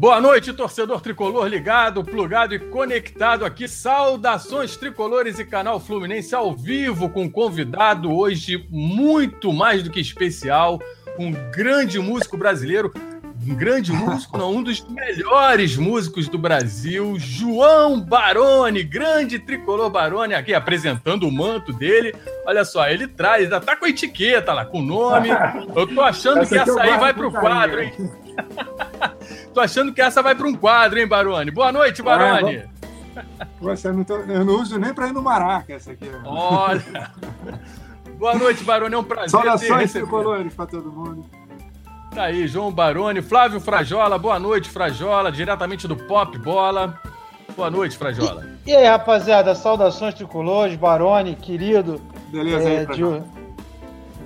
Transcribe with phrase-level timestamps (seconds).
[0.00, 3.68] Boa noite, torcedor tricolor ligado, plugado e conectado aqui.
[3.68, 10.00] Saudações tricolores e canal Fluminense ao vivo com um convidado hoje muito mais do que
[10.00, 10.80] especial,
[11.18, 12.90] um grande músico brasileiro,
[13.46, 20.34] um grande músico, não, um dos melhores músicos do Brasil, João Baroni, grande tricolor Baroni,
[20.34, 22.14] aqui apresentando o manto dele.
[22.46, 25.30] Olha só, ele traz, ainda tá com a etiqueta lá, com o nome.
[25.74, 27.92] Eu tô achando que essa aí vai pro quadro, hein?
[29.52, 31.50] Tô achando que essa vai para um quadro, hein, Baroni?
[31.50, 32.62] Boa noite, Baroni.
[33.16, 36.08] Ah, Você, não tô, eu não uso nem para ir no Maraca essa aqui.
[36.24, 37.10] Olha.
[38.16, 38.94] Boa noite, Baroni.
[38.94, 41.24] É um prazer Saudações tricolores para todo mundo.
[42.14, 43.22] Tá aí, João Baroni.
[43.22, 44.18] Flávio Frajola.
[44.18, 45.30] Boa noite, Frajola.
[45.30, 46.98] Diretamente do Pop Bola.
[47.56, 48.44] Boa noite, Frajola.
[48.66, 49.54] E, e aí, rapaziada.
[49.54, 50.76] Saudações tricolores.
[50.76, 52.00] Baroni, querido.
[52.30, 52.86] Beleza é, aí.
[52.86, 53.04] De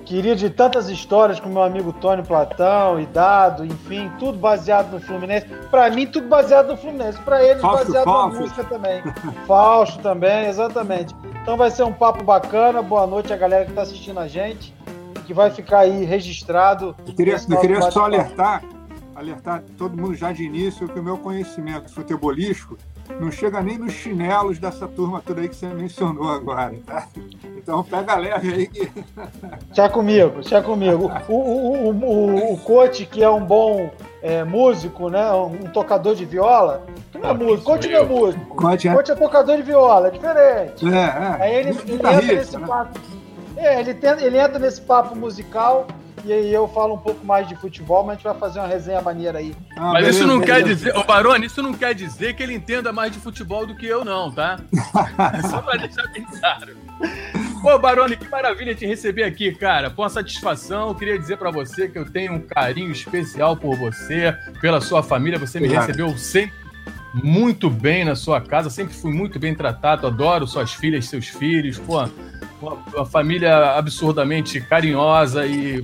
[0.05, 4.99] Queria de tantas histórias com meu amigo Tony Platão e Dado, enfim, tudo baseado no
[4.99, 5.47] Fluminense.
[5.71, 7.19] Para mim, tudo baseado no Fluminense.
[7.21, 8.33] Para eles, Fausto, baseado Fausto.
[8.35, 9.03] na música também.
[9.47, 11.15] Fausto também, exatamente.
[11.41, 12.83] Então vai ser um papo bacana.
[12.83, 14.74] Boa noite a galera que está assistindo a gente,
[15.25, 16.95] que vai ficar aí registrado.
[17.05, 18.63] Eu queria, eu queria só alertar,
[19.15, 22.77] alertar todo mundo já de início que o meu conhecimento futebolístico
[23.19, 27.07] não chega nem nos chinelos dessa turma toda aí que você mencionou agora, tá?
[27.57, 28.91] Então pega leve aí que.
[29.73, 31.11] Chá comigo, chá comigo.
[31.27, 35.31] O, o, o, o, coach, que é um bom é, músico, né?
[35.33, 36.85] Um tocador de viola.
[37.11, 38.55] Que não é músico, coach não é músico.
[38.55, 38.93] Coach é...
[38.93, 40.87] coach é tocador de viola, é diferente.
[40.87, 41.37] É, é.
[41.39, 42.67] Aí ele, ele entra nesse né?
[42.67, 42.99] papo.
[43.57, 45.87] É, ele, tenta, ele entra nesse papo musical
[46.25, 48.67] e aí eu falo um pouco mais de futebol, mas a gente vai fazer uma
[48.67, 49.55] resenha maneira aí.
[49.77, 50.59] Ah, mas beleza, isso não beleza.
[50.59, 53.75] quer dizer, ô Barone, isso não quer dizer que ele entenda mais de futebol do
[53.75, 54.59] que eu, não, tá?
[55.49, 56.75] Só pra deixar bem claro.
[57.61, 59.91] Pô, Barone, que maravilha te receber aqui, cara.
[59.91, 63.75] Com a satisfação, eu queria dizer para você que eu tenho um carinho especial por
[63.75, 65.37] você, pela sua família.
[65.37, 66.65] Você me recebeu sempre
[67.13, 71.79] muito bem na sua casa, sempre fui muito bem tratado, adoro suas filhas, seus filhos,
[71.79, 72.03] pô,
[72.61, 75.83] uma, uma família absurdamente carinhosa e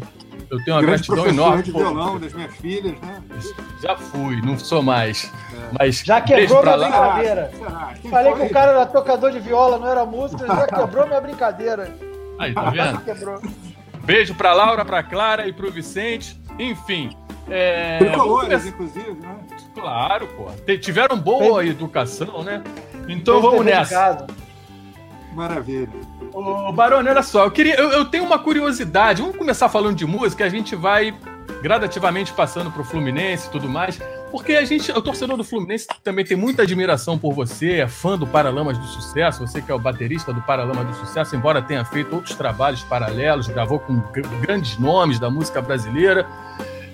[0.49, 1.63] eu tenho uma Grande gratidão enorme.
[1.63, 3.21] de violão das minhas filhas, né?
[3.81, 5.31] Já fui, não sou mais.
[5.53, 5.69] É.
[5.79, 7.51] Mas já quebrou minha brincadeira.
[7.65, 11.21] Ah, Falei que o cara era tocador de viola, não era músico, já quebrou minha
[11.21, 11.95] brincadeira.
[12.37, 13.01] Aí, tá vendo?
[14.03, 16.39] Beijo pra Laura, pra Clara e pro Vicente.
[16.59, 17.15] Enfim.
[17.49, 17.97] É...
[17.99, 19.37] Tricolores, inclusive, né?
[19.73, 20.47] Claro, pô.
[20.77, 22.61] Tiveram boa educação, né?
[23.07, 24.25] Então vamos nessa.
[25.33, 25.89] Maravilha.
[26.33, 29.21] Ô, Barone, olha só, eu, queria, eu, eu, tenho uma curiosidade.
[29.21, 31.13] Vamos começar falando de música, a gente vai
[31.61, 33.99] gradativamente passando pro Fluminense e tudo mais.
[34.31, 38.17] Porque a gente, o torcedor do Fluminense também tem muita admiração por você, é fã
[38.17, 41.83] do Paralamas do Sucesso, você que é o baterista do Paralamas do Sucesso, embora tenha
[41.83, 44.01] feito outros trabalhos paralelos, gravou com
[44.41, 46.25] grandes nomes da música brasileira.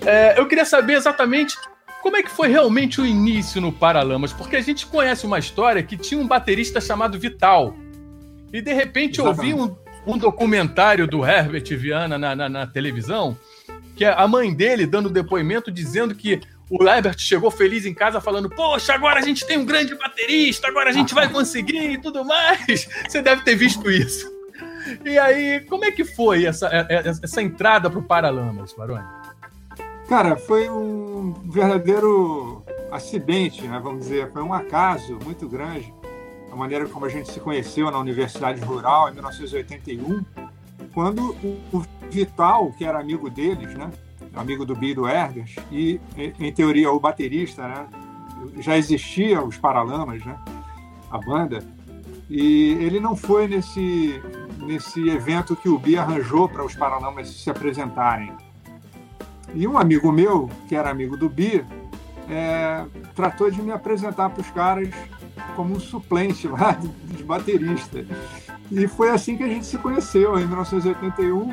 [0.04, 1.56] É, eu queria saber exatamente
[2.02, 5.82] como é que foi realmente o início no Paralamas, porque a gente conhece uma história
[5.82, 7.74] que tinha um baterista chamado Vital.
[8.52, 9.76] E de repente eu ouvi um,
[10.06, 13.36] um documentário do Herbert Viana na, na, na, televisão,
[13.94, 18.20] que é a mãe dele dando depoimento dizendo que o Herbert chegou feliz em casa
[18.20, 21.98] falando: Poxa, agora a gente tem um grande baterista, agora a gente vai conseguir e
[21.98, 22.88] tudo mais.
[23.08, 24.38] Você deve ter visto isso.
[25.04, 29.04] E aí, como é que foi essa, é, é, essa entrada para o Paralamas, Baroni?
[30.08, 35.92] Cara, foi um verdadeiro acidente, né, vamos dizer, foi um acaso muito grande
[36.58, 40.24] maneira como a gente se conheceu na Universidade Rural em 1981,
[40.92, 41.34] quando
[41.72, 43.90] o Vital, que era amigo deles, né,
[44.34, 47.86] amigo do Bido Ergas, e em teoria o baterista, né,
[48.58, 50.38] já existia os Paralamas, né,
[51.10, 51.64] a banda,
[52.28, 54.20] e ele não foi nesse
[54.68, 58.32] nesse evento que o Bi arranjou para os Paralamas se apresentarem.
[59.54, 61.64] E um amigo meu, que era amigo do Bi,
[62.28, 64.90] é, tratou de me apresentar para os caras
[65.58, 68.06] como um suplente lá de baterista.
[68.70, 71.52] E foi assim que a gente se conheceu, em 1981.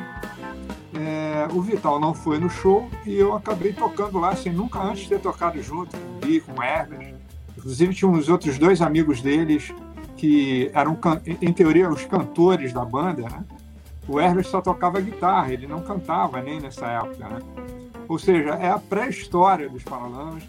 [0.93, 5.09] É, o Vital não foi no show e eu acabei tocando lá, sem nunca antes
[5.09, 7.15] ter tocado junto com o Bi, com o Herbert.
[7.57, 9.73] Inclusive, tinha uns outros dois amigos deles
[10.15, 10.97] que eram,
[11.41, 13.43] em teoria, os cantores da banda, né?
[14.07, 17.39] O Herbert só tocava guitarra, ele não cantava nem nessa época, né?
[18.07, 20.43] Ou seja, é a pré-história dos Paralamas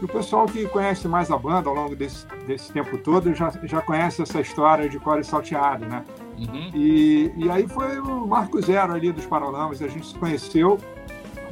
[0.00, 3.52] e o pessoal que conhece mais a banda ao longo desse, desse tempo todo já,
[3.64, 6.04] já conhece essa história de core salteado, né?
[6.38, 6.70] Uhum.
[6.74, 10.78] E, e aí foi o marco zero ali dos Paralamas, a gente se conheceu,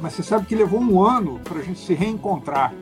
[0.01, 2.73] mas você sabe que levou um ano para a gente se reencontrar,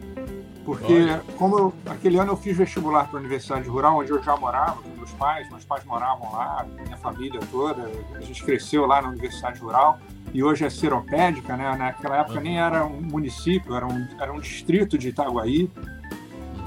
[0.68, 1.24] Porque, Olha.
[1.38, 4.82] como eu, aquele ano eu fiz vestibular para a Universidade Rural, onde eu já morava
[4.82, 9.08] com meus pais, meus pais moravam lá, minha família toda, a gente cresceu lá na
[9.08, 9.98] Universidade Rural
[10.34, 11.74] e hoje é Seropédica, né?
[11.78, 15.72] Naquela época nem era um município, era um, era um distrito de Itaguaí.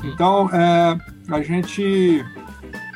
[0.02, 0.96] Então, é,
[1.34, 2.24] a gente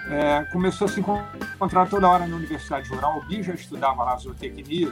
[0.08, 3.18] é, começou a se encontrar toda hora na Universidade Rural.
[3.18, 4.90] O Gui já estudava lá zootecnia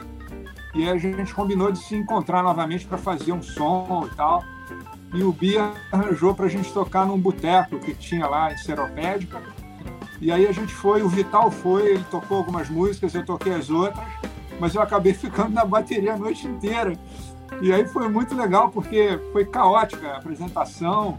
[0.75, 4.43] e a gente combinou de se encontrar novamente para fazer um som e tal
[5.13, 9.41] e o Bia arranjou para a gente tocar num boteco que tinha lá em Seropédica.
[10.19, 13.69] E aí a gente foi, o Vital foi, ele tocou algumas músicas, eu toquei as
[13.69, 14.03] outras,
[14.59, 16.97] mas eu acabei ficando na bateria a noite inteira.
[17.61, 21.17] E aí foi muito legal, porque foi caótica a apresentação,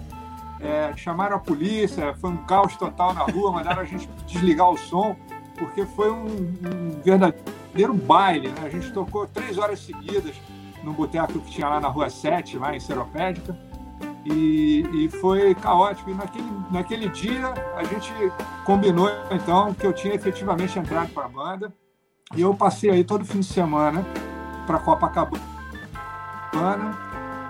[0.60, 4.76] é, chamaram a polícia, foi um caos total na rua, mandaram a gente desligar o
[4.76, 5.14] som,
[5.56, 8.48] porque foi um, um verdadeiro baile.
[8.48, 8.62] Né?
[8.64, 10.34] A gente tocou três horas seguidas
[10.82, 13.56] no boteco que tinha lá na Rua 7, lá em Seropédica.
[14.24, 16.10] E, e, foi caótico.
[16.10, 18.12] E naquele, naquele dia a gente
[18.64, 21.72] combinou então que eu tinha efetivamente entrado para a banda
[22.34, 24.04] e eu passei aí todo fim de semana
[24.66, 25.40] para Copacabana,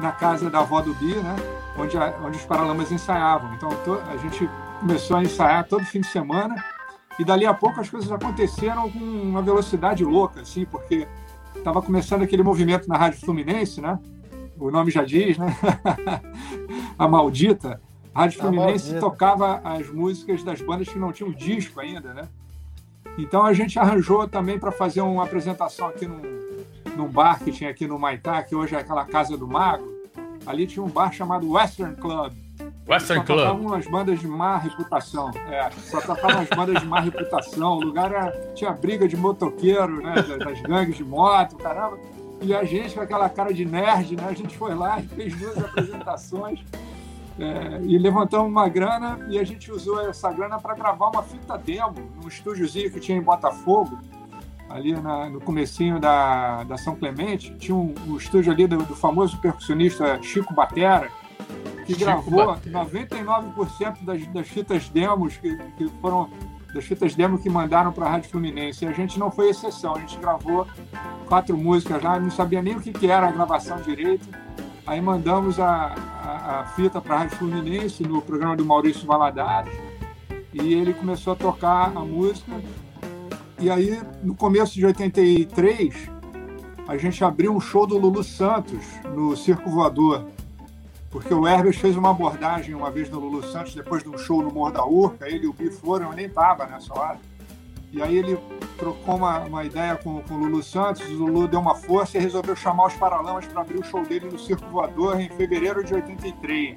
[0.00, 1.37] na casa da avó do Bi, né?
[1.79, 3.55] Onde, a, onde os Paralamas ensaiavam.
[3.55, 4.49] Então to, a gente
[4.81, 6.62] começou a ensaiar todo fim de semana
[7.19, 11.06] e dali a pouco as coisas aconteceram com uma velocidade louca, assim, porque
[11.55, 13.99] estava começando aquele movimento na Rádio Fluminense, né?
[14.59, 15.55] o nome já diz, né?
[16.99, 17.81] a maldita.
[18.14, 19.00] A Rádio Fluminense maldita.
[19.00, 22.29] tocava as músicas das bandas que não tinham disco ainda, né?
[23.19, 26.20] Então a gente arranjou também para fazer uma apresentação aqui num,
[26.96, 29.93] num bar que tinha aqui no Maitá, que hoje é aquela Casa do Mago.
[30.46, 32.35] Ali tinha um bar chamado Western Club.
[32.87, 33.38] Western só Club.
[33.38, 35.31] Só tocavam umas bandas de má reputação.
[35.49, 37.79] É, só tocavam umas bandas de má reputação.
[37.79, 40.14] O lugar era, tinha briga de motoqueiro, né?
[40.23, 41.99] Das gangues de moto, caramba.
[42.44, 44.26] E a gente, com aquela cara de nerd, né?
[44.29, 46.61] A gente foi lá e fez duas apresentações
[47.38, 51.56] é, e levantamos uma grana e a gente usou essa grana para gravar uma fita
[51.58, 53.99] demo num estúdiozinho que tinha em Botafogo,
[54.69, 57.55] ali na, no comecinho da, da São Clemente.
[57.56, 61.11] Tinha um, um estúdio ali do, do, famoso percussionista Chico Batera,
[61.87, 62.85] que Chico gravou Batera.
[62.85, 66.31] 99% das, das fitas demos que, que foram
[66.75, 68.85] das fitas demo que mandaram para a Rádio Fluminense.
[68.85, 70.67] E a gente não foi exceção, a gente gravou
[71.26, 74.29] quatro músicas lá, não sabia nem o que, que era a gravação direito.
[74.85, 79.73] Aí mandamos a, a, a fita para a Rádio Fluminense no programa do Maurício Valadares
[80.53, 82.53] e ele começou a tocar a música.
[83.61, 86.11] E aí, no começo de 83,
[86.87, 88.85] a gente abriu um show do Lulu Santos
[89.15, 90.27] no Circo Voador
[91.14, 94.43] porque o Herbert fez uma abordagem uma vez no Lulu Santos, depois de um show
[94.43, 97.20] no Morro da Urca, ele e o Bi foram, eu nem estava nessa hora.
[97.93, 98.37] E aí ele
[98.76, 102.20] trocou uma, uma ideia com, com o Lulu Santos, o Lulu deu uma força e
[102.20, 105.94] resolveu chamar os Paralamas para abrir o show dele no Circo Voador em fevereiro de
[105.94, 106.75] 83.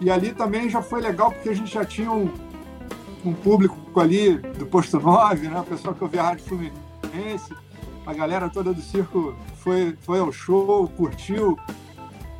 [0.00, 2.30] E ali também já foi legal, porque a gente já tinha um,
[3.24, 5.58] um público ali do Posto 9, né?
[5.58, 7.52] o pessoal que ouvia a Rádio Fluminense,
[8.06, 11.58] a galera toda do circo foi, foi ao show, curtiu,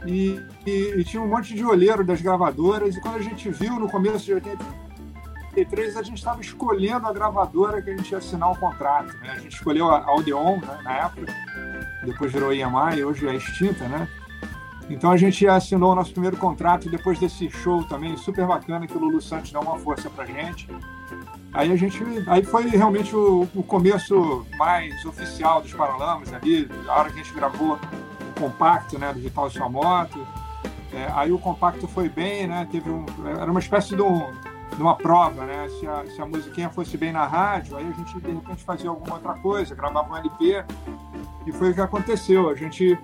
[0.06, 2.96] e, e, e, tinha um monte de olheiro das gravadoras.
[2.96, 7.80] E quando a gente viu no começo de 83, a gente estava escolhendo a gravadora
[7.80, 9.16] que a gente ia assinar o contrato.
[9.18, 9.30] Né?
[9.30, 11.32] A gente escolheu a Odeon né, na época,
[12.04, 14.08] depois virou EMI, hoje é extinta, né?
[14.90, 18.96] Então a gente assinou o nosso primeiro contrato depois desse show também super bacana que
[18.96, 20.68] o Lulu Santos deu uma força pra gente.
[21.54, 26.92] Aí a gente, aí foi realmente o, o começo mais oficial dos Paralamas ali, a
[26.92, 27.78] hora que a gente gravou
[28.44, 30.26] compacto, né, do Vital Sua Moto.
[30.92, 34.30] É, aí o compacto foi bem, né, teve um, era uma espécie de, um,
[34.76, 37.92] de uma prova, né, se a, se a musiquinha fosse bem na rádio, aí a
[37.92, 40.64] gente de repente fazia alguma outra coisa, gravava um LP,
[41.46, 42.48] e foi o que aconteceu.
[42.48, 42.98] A gente,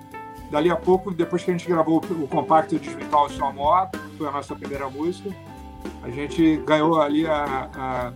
[0.50, 4.28] dali a pouco, depois que a gente gravou o, compacto de Vital Sua Moto, foi
[4.28, 5.30] a nossa primeira música,
[6.02, 8.12] a gente ganhou ali a, a,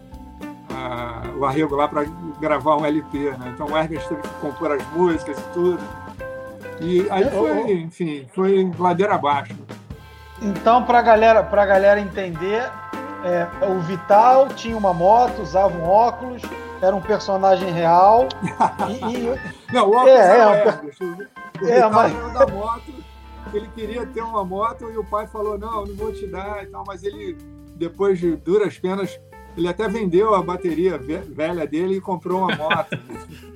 [1.37, 2.05] o arrego lá para
[2.41, 3.53] gravar um LP, né?
[3.55, 6.04] Então o Herbert teve que compor as músicas e tudo.
[6.81, 9.55] E aí foi, enfim, foi ladeira abaixo.
[10.43, 12.71] Então, para galera, a galera entender,
[13.25, 16.43] é, o Vital tinha uma moto, usava um óculos,
[16.83, 18.29] era um personagem real.
[18.91, 19.73] e, e...
[19.73, 20.67] Não, o óculos é, era é,
[21.63, 22.33] o, é, mas...
[22.33, 22.93] da moto,
[23.53, 26.67] ele queria ter uma moto e o pai falou, não, não vou te dar e
[26.67, 27.39] tal, mas ele,
[27.77, 29.19] depois de duras penas,
[29.57, 32.99] ele até vendeu a bateria velha dele e comprou uma moto.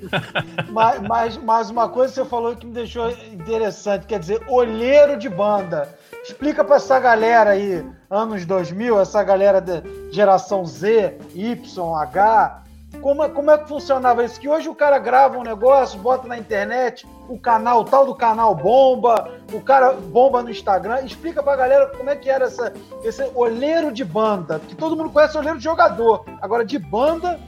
[0.70, 5.16] mas, mas, mas, uma coisa que você falou que me deixou interessante, quer dizer, olheiro
[5.16, 5.96] de banda.
[6.22, 12.62] Explica para essa galera aí, anos 2000, essa galera da geração Z, Y, H,
[13.00, 14.40] como, é, como é que funcionava isso?
[14.40, 18.14] Que hoje o cara grava um negócio, bota na internet, o canal, o tal do
[18.14, 21.02] canal bomba, o cara bomba no Instagram.
[21.02, 22.72] Explica pra galera como é que era essa,
[23.04, 26.24] esse olheiro de banda, que todo mundo conhece olheiro de jogador.
[26.40, 27.38] Agora, de banda,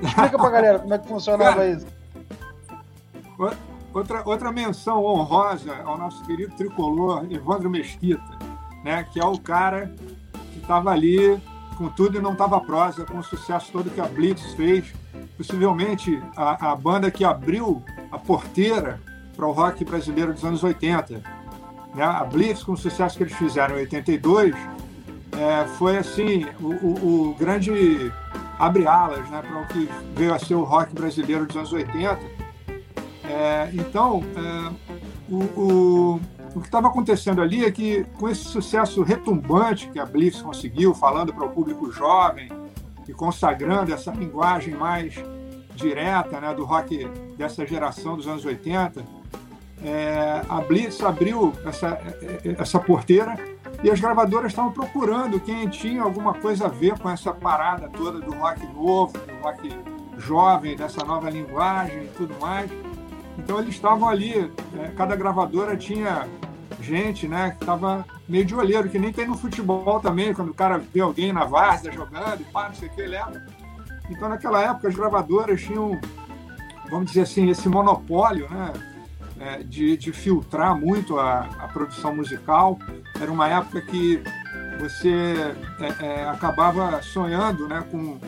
[0.00, 1.86] explica pra galera como é que funcionava isso.
[3.92, 8.22] Outra, outra menção honrosa ao nosso querido tricolor Evandro Mesquita,
[8.84, 9.92] né, que é o cara
[10.52, 11.40] que estava ali
[11.76, 14.92] com tudo e não estava prosa, com o sucesso todo que a Blitz fez.
[15.36, 19.00] Possivelmente a, a banda que abriu a porteira
[19.36, 21.22] para o rock brasileiro dos anos 80.
[21.94, 22.04] Né?
[22.04, 24.54] A Blitz, com o sucesso que eles fizeram em 82,
[25.32, 28.12] é, foi assim o, o, o grande
[28.58, 32.20] abre-alas né, para o que veio a ser o rock brasileiro dos anos 80.
[33.24, 34.72] É, então, é,
[35.28, 36.20] o, o,
[36.54, 40.94] o, que estava acontecendo ali é que, com esse sucesso retumbante que a Blitz conseguiu,
[40.94, 42.50] falando para o público jovem
[43.08, 45.14] e consagrando essa linguagem mais
[45.74, 49.02] direta né, do rock dessa geração dos anos 80,
[49.84, 51.98] é, a Blitz abriu essa,
[52.58, 53.36] essa porteira
[53.82, 58.20] e as gravadoras estavam procurando quem tinha alguma coisa a ver com essa parada toda
[58.20, 59.76] do rock novo, do rock
[60.18, 62.70] jovem, dessa nova linguagem e tudo mais.
[63.36, 66.28] Então eles estavam ali, é, cada gravadora tinha
[66.80, 70.54] gente, né, que estava meio de olheiro, que nem tem no futebol também, quando o
[70.54, 73.42] cara vê alguém na várzea jogando e pá, não sei o que, leva.
[74.10, 76.00] Então naquela época as gravadoras tinham,
[76.90, 78.72] vamos dizer assim, esse monopólio, né,
[79.42, 82.78] é, de, de, filtrar muito a, a, produção musical.
[83.20, 84.22] Era uma época que
[84.78, 85.34] você
[85.80, 88.18] é, é, acabava sonhando né, com,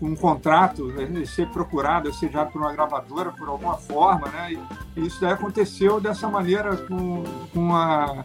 [0.00, 4.28] com um contrato, né, ser procurado, assediado por uma gravadora por alguma forma.
[4.28, 4.54] Né,
[4.96, 8.24] e, e isso daí aconteceu dessa maneira com, com, a,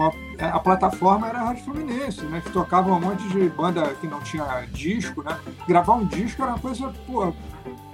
[0.00, 4.06] a, a, plataforma era a Rádio Fluminense, né, que tocava um monte de banda que
[4.06, 5.22] não tinha disco.
[5.22, 5.38] Né.
[5.66, 7.32] Gravar um disco era uma coisa pô,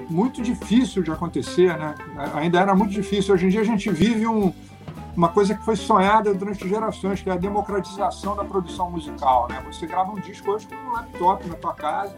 [0.09, 1.95] muito difícil de acontecer, né?
[2.35, 3.35] Ainda era muito difícil.
[3.35, 4.53] Hoje em dia a gente vive um,
[5.17, 9.63] uma coisa que foi sonhada durante gerações, que é a democratização da produção musical, né?
[9.67, 12.17] Você grava um disco hoje com um laptop na tua casa,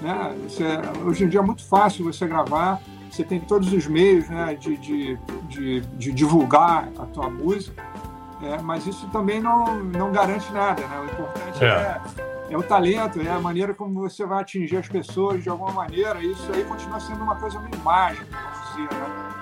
[0.00, 0.34] né?
[0.42, 0.64] Você,
[1.04, 4.76] hoje em dia é muito fácil você gravar, você tem todos os meios né, de,
[4.76, 7.84] de, de, de divulgar a tua música,
[8.42, 10.98] é, mas isso também não, não garante nada, né?
[11.00, 14.86] O importante é, é é o talento, é a maneira como você vai atingir as
[14.86, 16.22] pessoas de alguma maneira.
[16.22, 19.32] Isso aí continua sendo uma coisa meio mágica, vamos dizer, né?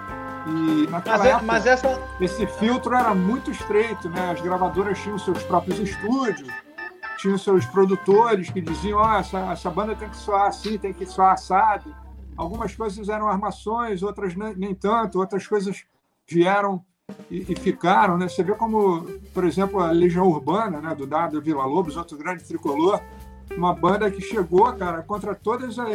[0.46, 2.02] E naquela mas, é, época, mas essa...
[2.20, 4.30] esse filtro era muito estreito, né?
[4.30, 6.48] As gravadoras tinham seus próprios estúdios,
[7.18, 11.04] tinham seus produtores que diziam: ah, essa, essa banda tem que soar assim, tem que
[11.04, 11.94] soar assado.
[12.36, 15.84] Algumas coisas eram armações, outras nem tanto, outras coisas
[16.26, 16.82] vieram
[17.30, 18.28] e, e, ficaram, né?
[18.28, 19.02] Você vê como,
[19.32, 23.00] por exemplo, a Legião Urbana, né, do Dado Vila Lobos, outro grande tricolor,
[23.56, 25.94] uma banda que chegou, cara, contra todas as,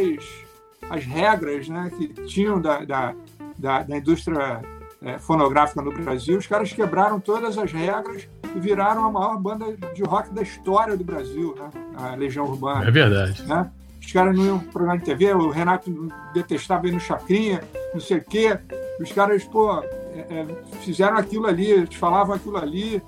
[0.89, 3.15] as regras, né, que tinham da, da,
[3.57, 4.61] da, da indústria
[5.01, 6.37] é, fonográfica no Brasil.
[6.37, 10.97] Os caras quebraram todas as regras e viraram a maior banda de rock da história
[10.97, 11.69] do Brasil, né?
[11.95, 12.87] A Legião Urbana.
[12.87, 13.43] É verdade.
[13.43, 13.69] Né?
[14.01, 15.91] Os caras não iam pro programa de TV, o Renato
[16.33, 18.57] detestava ir no Chacrinha, não sei o quê.
[18.99, 19.83] Os caras, pô,
[20.15, 20.45] é,
[20.81, 23.01] fizeram aquilo ali, eles falavam aquilo ali,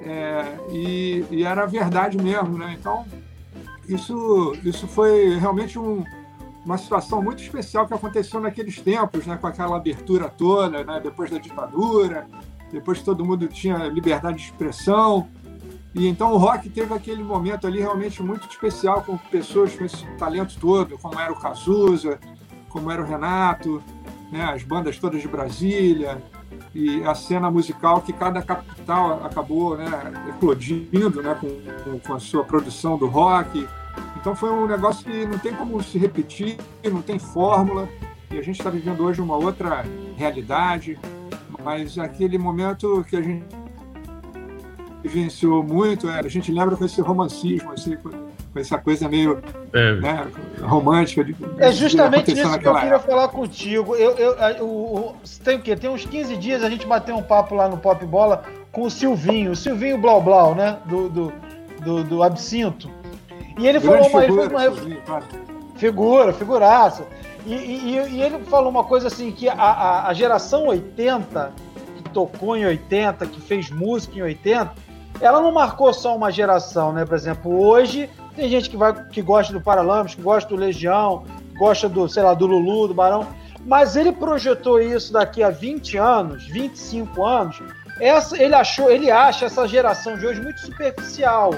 [0.00, 2.76] é, e, e, era verdade mesmo, né?
[2.78, 3.04] Então,
[3.88, 6.04] isso, isso foi realmente um,
[6.64, 9.36] uma situação muito especial que aconteceu naqueles tempos, né?
[9.36, 11.00] Com aquela abertura toda, né?
[11.02, 12.26] Depois da ditadura,
[12.72, 15.28] depois que todo mundo tinha liberdade de expressão.
[15.94, 20.04] E então o rock teve aquele momento ali realmente muito especial com pessoas com esse
[20.16, 22.20] talento todo, como era o Cazuza,
[22.68, 23.82] como era o Renato,
[24.30, 26.22] né, as bandas todas de Brasília,
[26.74, 29.86] e a cena musical que cada capital acabou né,
[30.28, 33.66] eclodindo né, com, com a sua produção do rock.
[34.20, 37.88] Então foi um negócio que não tem como se repetir, não tem fórmula,
[38.30, 39.84] e a gente está vivendo hoje uma outra
[40.16, 40.98] realidade,
[41.64, 43.44] mas aquele momento que a gente
[45.02, 48.27] vivenciou muito, é, a gente lembra com esse romancismo, assim, com
[48.60, 49.94] essa coisa meio é.
[49.94, 50.26] né,
[50.62, 51.24] romântica.
[51.24, 53.10] De, é justamente isso que eu queria época.
[53.10, 53.94] falar contigo.
[53.96, 55.76] Eu, eu, eu, eu, tem o quê?
[55.76, 58.90] Tem uns 15 dias a gente bateu um papo lá no Pop Bola com o
[58.90, 60.78] Silvinho, o Silvinho Blau Blau, né?
[60.86, 61.32] Do, do,
[61.82, 62.90] do, do Absinto.
[63.58, 64.48] E ele Grande falou uma, figura,
[65.06, 65.22] uma...
[65.76, 67.06] figura, figuraça.
[67.44, 71.52] E, e, e, ele falou uma coisa assim, que a, a, a geração 80,
[71.96, 74.72] que tocou em 80, que fez música em 80,
[75.20, 77.04] ela não marcou só uma geração, né?
[77.04, 81.24] Por exemplo, hoje tem gente que, vai, que gosta do Paralamas, que gosta do Legião,
[81.58, 83.26] gosta do, sei lá, do Lulu, do Barão,
[83.66, 87.60] mas ele projetou isso daqui a 20 anos, 25 anos.
[88.00, 91.52] Essa, ele achou, ele acha essa geração de hoje muito superficial.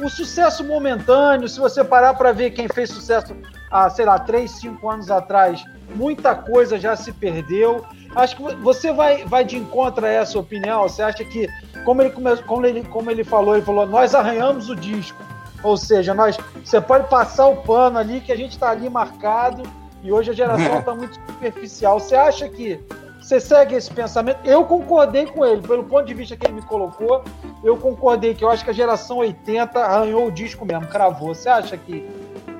[0.00, 3.32] O sucesso momentâneo, se você parar para ver quem fez sucesso
[3.70, 5.64] há, sei lá, 3, 5 anos atrás,
[5.94, 7.84] muita coisa já se perdeu.
[8.16, 10.82] Acho que você vai, vai de encontro a essa opinião.
[10.82, 11.48] Você acha que,
[11.84, 12.10] como ele,
[12.44, 15.33] como ele, como ele falou, ele falou, nós arranhamos o disco.
[15.64, 19.62] Ou seja, nós, você pode passar o pano ali que a gente está ali marcado
[20.02, 21.98] e hoje a geração está muito superficial.
[21.98, 22.78] Você acha que
[23.18, 24.40] você segue esse pensamento?
[24.44, 27.24] Eu concordei com ele, pelo ponto de vista que ele me colocou,
[27.62, 31.34] eu concordei que eu acho que a geração 80 arranhou o disco mesmo, cravou.
[31.34, 32.06] Você acha que,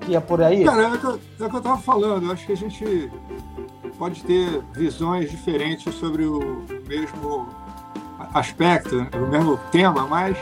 [0.01, 0.65] que é por aí?
[0.65, 2.25] Cara, é o que, eu, é o que eu tava falando.
[2.25, 3.13] Eu acho que a gente
[3.99, 7.47] pode ter visões diferentes sobre o mesmo
[8.33, 10.39] aspecto, o mesmo tema, mas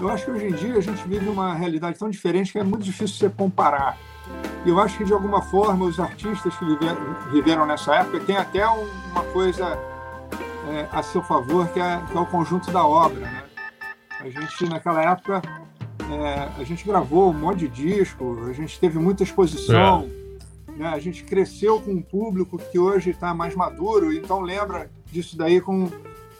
[0.00, 2.64] eu acho que hoje em dia a gente vive uma realidade tão diferente que é
[2.64, 3.98] muito difícil você comparar.
[4.64, 6.96] E eu acho que, de alguma forma, os artistas que viveram,
[7.30, 9.78] viveram nessa época têm até uma coisa
[10.68, 13.20] é, a seu favor, que é, que é, o conjunto da obra.
[13.20, 13.42] Né?
[14.20, 15.40] A gente, naquela época,
[16.10, 20.08] é, a gente gravou um monte de disco, a gente teve muita exposição,
[20.68, 20.72] é.
[20.72, 20.88] né?
[20.88, 25.60] a gente cresceu com um público que hoje está mais maduro, então lembra disso daí
[25.60, 25.88] com,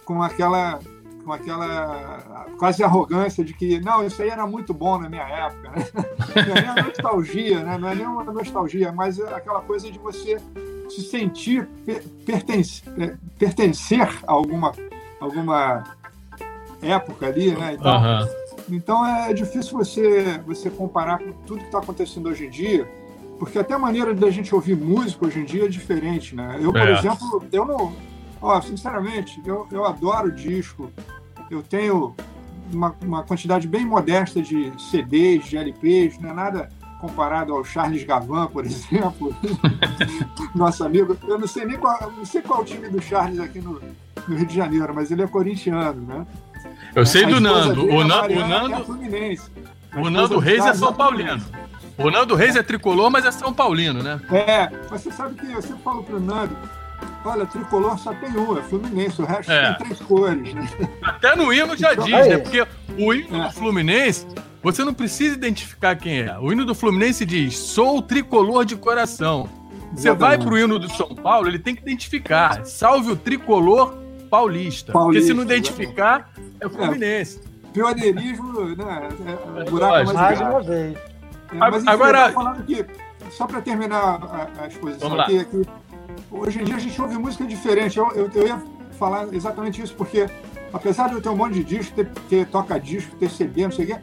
[0.05, 0.81] com aquela
[1.27, 5.71] com aquela quase arrogância de que não, isso aí era muito bom na minha época.
[5.71, 5.87] Né?
[6.47, 7.79] Não é nem a nostalgia, né?
[7.79, 10.39] não é nem uma nostalgia, mas aquela coisa de você
[10.89, 11.69] se sentir
[12.25, 14.73] pertencer, pertencer a alguma,
[15.19, 15.83] alguma
[16.81, 17.75] época ali, né?
[17.75, 18.29] Então, uhum.
[18.71, 22.89] então é difícil você, você comparar com tudo que está acontecendo hoje em dia,
[23.39, 26.59] porque até a maneira da gente ouvir música hoje em dia é diferente, né?
[26.61, 26.93] Eu, por é.
[26.93, 27.93] exemplo, eu não,
[28.41, 30.93] ó, sinceramente, eu, eu adoro disco,
[31.51, 32.15] eu tenho
[32.73, 36.69] uma, uma, quantidade bem modesta de CDs, de LPs, não é nada
[37.01, 39.35] comparado ao Charles Gavan, por exemplo,
[40.55, 41.17] nosso amigo.
[41.27, 43.81] Eu não sei nem qual, não sei qual é o time do Charles aqui no,
[44.27, 46.27] no, Rio de Janeiro, mas ele é corintiano, né?
[46.95, 47.85] Eu sei do Nando.
[47.85, 48.75] O, Na, o Nando.
[48.75, 51.43] É o Nando Reis é São Paulino.
[51.99, 54.21] O Nando Reis é tricolor, mas é São Paulino, né?
[54.31, 56.57] É, você sabe que eu sempre falo pro Nando,
[57.25, 59.75] Olha, tricolor só tem um, é Fluminense, o resto é.
[59.75, 60.55] tem três cores.
[60.55, 60.69] Né?
[61.03, 62.39] Até no hino já então, diz, né?
[62.39, 63.49] Porque o hino é.
[63.49, 64.27] do Fluminense,
[64.63, 66.39] você não precisa identificar quem é.
[66.39, 69.49] O hino do Fluminense diz: sou tricolor de coração.
[69.93, 72.65] Você vai pro hino do São Paulo, ele tem que identificar.
[72.65, 73.97] Salve o tricolor
[74.31, 74.93] paulista.
[74.93, 77.41] paulista porque se não identificar, é o Fluminense.
[77.41, 77.73] É.
[77.73, 79.09] Pioneirismo, né?
[79.27, 80.97] É, é buraco mais uma vez.
[80.97, 82.33] É, mas, enfim, Agora.
[83.31, 85.67] Só para terminar a, a exposição aqui, aqui
[86.31, 87.99] hoje em dia a gente ouve música diferente.
[87.99, 88.63] Eu, eu, eu, ia
[88.99, 90.29] falar exatamente isso, porque
[90.73, 93.85] apesar de eu ter um monte de disco, ter, ter toca-disco, ter CD, não sei
[93.85, 94.01] o quê,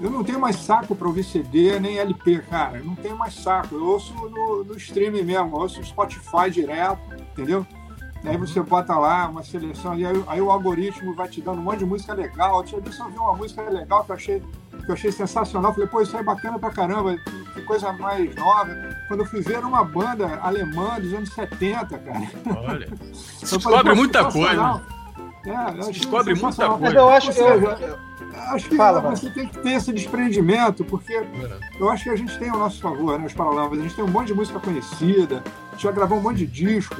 [0.00, 2.78] eu não tenho mais saco para ouvir CD nem LP, cara.
[2.78, 3.74] Eu não tenho mais saco.
[3.74, 7.00] Eu ouço no, no streaming mesmo, eu ouço Spotify direto,
[7.32, 7.66] entendeu?
[8.24, 11.62] Aí você bota lá uma seleção, e aí, aí, o algoritmo vai te dando um
[11.62, 12.58] monte de música legal.
[12.58, 14.42] Eu tinha visto uma música legal que eu achei,
[14.84, 15.72] que eu achei sensacional.
[15.72, 17.16] Falei, pô, isso é bacana pra caramba,
[17.54, 18.70] que coisa mais nova.
[19.08, 22.30] Quando eu fui ver uma banda alemã dos anos 70, cara.
[22.68, 22.88] Olha.
[23.12, 24.82] Você descobre muita coisa.
[25.46, 26.78] É, descobre muita coisa.
[26.78, 27.40] Mas eu acho que.
[27.40, 27.98] Eu,
[28.54, 31.26] acho que Fala, você tem que ter esse desprendimento, porque é.
[31.78, 33.78] eu acho que a gente tem ao nosso favor, né, os Paralamas.
[33.78, 36.46] A gente tem um monte de música conhecida, a gente já gravou um monte de
[36.46, 36.96] disco.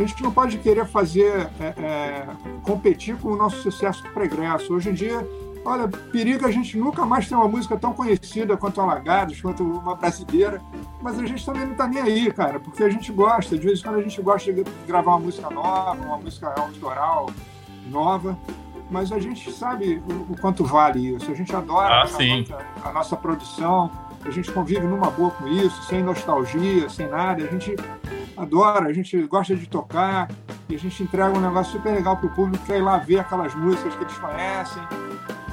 [0.00, 2.26] A gente não pode querer fazer, é, é,
[2.62, 4.72] competir com o nosso sucesso pregresso.
[4.72, 5.28] Hoje em dia,
[5.62, 9.94] olha, periga a gente nunca mais ter uma música tão conhecida quanto Alagados, quanto uma
[9.94, 10.62] brasileira,
[11.02, 13.80] mas a gente também não está nem aí, cara, porque a gente gosta, de vez
[13.80, 17.28] em quando a gente gosta de gravar uma música nova, uma música autoral
[17.90, 18.38] nova,
[18.90, 22.58] mas a gente sabe o, o quanto vale isso, a gente adora ah, a, nossa,
[22.84, 23.90] a nossa produção,
[24.24, 27.76] a gente convive numa boa com isso, sem nostalgia, sem nada, a gente
[28.40, 30.30] adora, a gente gosta de tocar
[30.68, 33.20] e a gente entrega um negócio super legal para o público, quer ir lá ver
[33.20, 34.82] aquelas músicas que eles conhecem.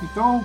[0.04, 0.44] Então,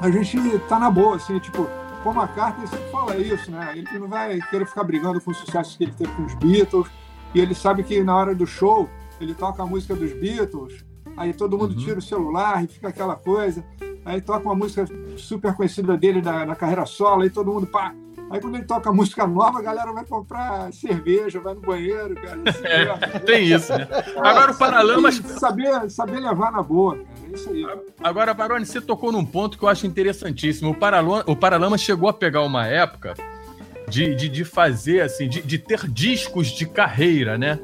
[0.00, 1.68] a gente tá na boa, assim, tipo,
[2.02, 3.72] Paul McCartney sempre fala isso, né?
[3.76, 6.88] Ele não vai querer ficar brigando com o sucesso que ele teve com os Beatles,
[7.34, 8.88] e ele sabe que na hora do show
[9.20, 10.84] ele toca a música dos Beatles,
[11.16, 11.78] aí todo mundo uhum.
[11.84, 13.64] tira o celular e fica aquela coisa,
[14.04, 14.86] aí toca uma música
[15.16, 17.94] super conhecida dele da, da carreira solo, aí todo mundo pá,
[18.34, 22.40] Aí quando ele toca música nova, a galera vai comprar cerveja, vai no banheiro, cara.
[22.44, 23.86] Assim, é, tem isso, né?
[24.16, 25.22] Agora o Paralamas.
[25.38, 27.06] Saber, saber levar na boa, cara.
[27.30, 27.64] É isso aí.
[28.02, 30.70] Agora, Baroni, você tocou num ponto que eu acho interessantíssimo.
[30.70, 33.14] O, Paralama, o Paralamas chegou a pegar uma época
[33.88, 37.60] de, de, de fazer, assim, de, de ter discos de carreira, né?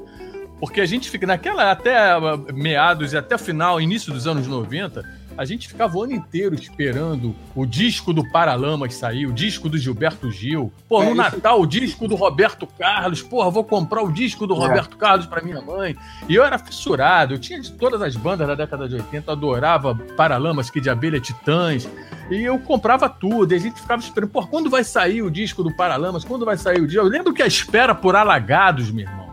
[0.61, 2.12] Porque a gente fica naquela, até
[2.54, 5.02] meados e até final, início dos anos 90,
[5.40, 9.79] a gente ficava o ano inteiro esperando o disco do Paralamas sair, o disco do
[9.79, 10.70] Gilberto Gil.
[10.87, 13.22] Pô, no é, Natal, o disco do Roberto Carlos.
[13.22, 14.59] Porra, vou comprar o disco do é.
[14.59, 15.96] Roberto Carlos para minha mãe.
[16.29, 19.94] E eu era fissurado, eu tinha de todas as bandas da década de 80, adorava
[20.14, 21.88] Paralamas, que de abelha Titãs.
[22.31, 25.62] E eu comprava tudo, e a gente ficava esperando, pô, quando vai sair o disco
[25.62, 26.22] do Paralamas?
[26.22, 27.00] Quando vai sair o disco?
[27.00, 29.30] Eu lembro que a espera por Alagados, meu irmão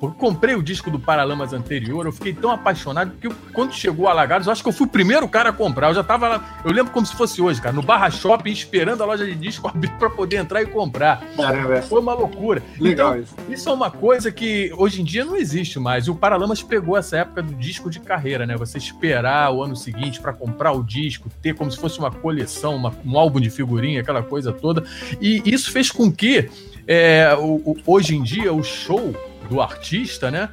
[0.00, 4.08] Eu comprei o disco do Paralamas anterior, eu fiquei tão apaixonado, porque quando chegou o
[4.08, 5.88] Alagados, eu acho que eu fui o primeiro cara a comprar.
[5.88, 9.02] Eu já tava lá, eu lembro como se fosse hoje, cara, no Barra Shopping, esperando
[9.02, 11.22] a loja de disco abrir pra poder entrar e comprar.
[11.36, 11.82] Caramba.
[11.82, 12.62] Foi uma loucura.
[12.78, 13.34] Legal então, isso.
[13.48, 16.06] Isso é uma coisa que hoje em dia não existe mais.
[16.06, 18.56] E o Paralamas pegou essa época do disco de carreira, né?
[18.56, 22.76] Você esperar o ano seguinte para comprar o disco, ter como se fosse uma coleção,
[22.76, 24.84] uma, um álbum de figurinha, aquela coisa toda.
[25.20, 26.48] E isso fez com que
[26.86, 29.14] é, o, o, hoje em dia o show
[29.46, 30.48] do artista, né?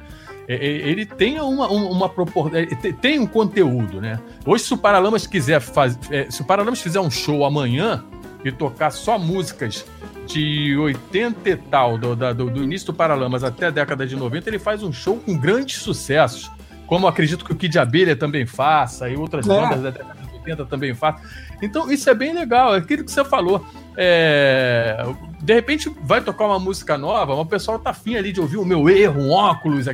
[0.46, 2.58] É, é, ele tem uma, uma proporção.
[2.58, 4.20] É, tem um conteúdo, né?
[4.44, 6.30] Hoje, se o Paralamas quiser fazer.
[6.30, 8.04] Se o Paralamas fizer um show amanhã
[8.44, 9.86] e tocar só músicas
[10.26, 14.48] de 80 e tal, do, do, do início do Paralamas até a década de 90,
[14.50, 16.50] ele faz um show com grandes sucessos.
[16.86, 19.48] Como acredito que o Kid Abelha também faça, e outras é.
[19.48, 21.22] bandas da década 80 também façam.
[21.62, 23.64] Então, isso é bem legal, é aquilo que você falou.
[23.96, 24.96] É,
[25.40, 28.64] de repente vai tocar uma música nova, o pessoal tá afim ali de ouvir o
[28.64, 29.86] meu erro, um óculos.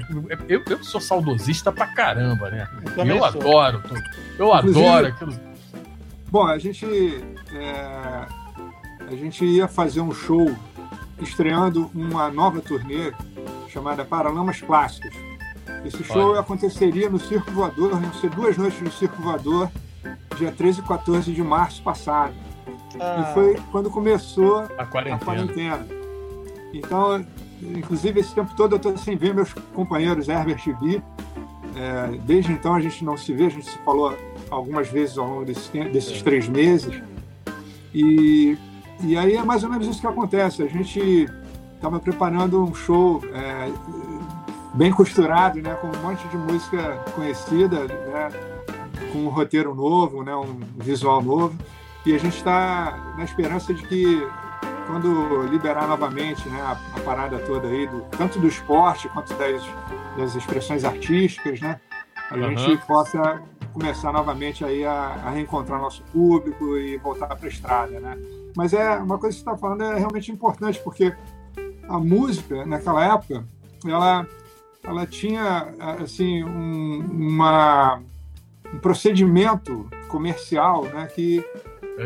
[0.49, 2.69] Eu, eu sou saudosista pra caramba, né?
[2.97, 3.83] Eu, eu adoro.
[4.39, 5.33] Eu adoro aquilo.
[6.31, 6.87] Bom, a gente.
[7.53, 8.27] É,
[9.11, 10.55] a gente ia fazer um show
[11.21, 13.13] estreando uma nova turnê
[13.69, 15.13] chamada Paralamas Clássicos.
[15.85, 16.41] Esse show Olha.
[16.41, 19.71] aconteceria no Circo Voador, iam ser duas noites no Circo Voador,
[20.37, 22.35] dia 13 e 14 de março passado.
[22.99, 23.29] Ah.
[23.31, 25.17] E foi quando começou a quarentena.
[25.17, 25.87] a quarentena.
[26.73, 27.25] Então,
[27.63, 31.03] inclusive, esse tempo todo eu estou sem ver meus companheiros Herbert e Bi.
[31.77, 34.17] É, desde então a gente não se vê, a gente se falou
[34.51, 36.23] algumas vezes ao longo desse tempo, desses é.
[36.23, 37.01] três meses.
[37.95, 38.59] E,
[39.03, 40.63] e aí é mais ou menos isso que acontece.
[40.63, 41.29] A gente
[41.75, 43.71] estava preparando um show é,
[44.75, 48.29] bem costurado, né, com um monte de música conhecida, né,
[49.13, 51.57] com um roteiro novo, né, um visual novo.
[52.05, 54.27] E a gente está na esperança de que
[54.87, 59.63] quando liberar novamente né, a, a parada toda aí, do, tanto do esporte quanto das,
[60.17, 61.81] das expressões artísticas, né,
[62.31, 62.57] a uhum.
[62.57, 68.01] gente possa começar novamente aí a, a reencontrar nosso público e voltar para a estrada,
[68.01, 68.19] né?
[68.57, 71.15] Mas é uma coisa que você está falando é realmente importante porque
[71.89, 73.45] a música naquela época
[73.87, 74.27] ela
[74.83, 78.03] ela tinha assim um, uma
[78.73, 81.45] um procedimento comercial, né, que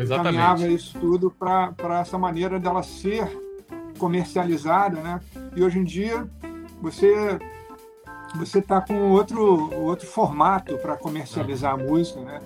[0.07, 3.29] caminhava isso tudo para essa maneira dela ser
[3.97, 5.21] comercializada, né?
[5.55, 6.27] E hoje em dia
[6.81, 7.39] você
[8.35, 12.41] você está com outro outro formato para comercializar a música, né?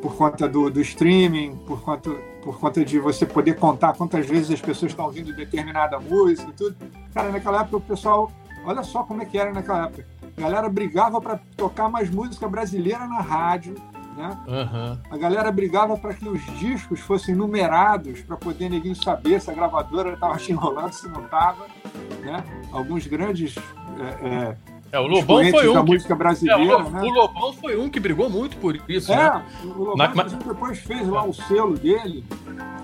[0.00, 2.10] Por conta do, do streaming, por conta
[2.42, 6.52] por conta de você poder contar quantas vezes as pessoas estão ouvindo determinada música e
[6.52, 6.76] tudo.
[7.12, 8.30] Cara, naquela época o pessoal,
[8.64, 10.06] olha só como é que era naquela época.
[10.36, 13.74] A galera brigava para tocar mais música brasileira na rádio,
[14.16, 14.38] né?
[14.46, 14.98] Uhum.
[15.10, 19.54] A galera brigava para que os discos fossem numerados para poder ninguém saber se a
[19.54, 21.66] gravadora estava te enrolando, se não estava.
[22.22, 22.42] Né?
[22.72, 23.54] Alguns grandes
[23.98, 24.56] é, é,
[24.92, 25.84] é, o Lobão foi um.
[25.84, 27.02] Música brasileira, é, o, né?
[27.02, 29.12] o, Lobão foi um que brigou muito por isso.
[29.12, 29.44] É, né?
[29.64, 30.22] o Lobão Na...
[30.22, 32.24] depois fez lá o selo dele,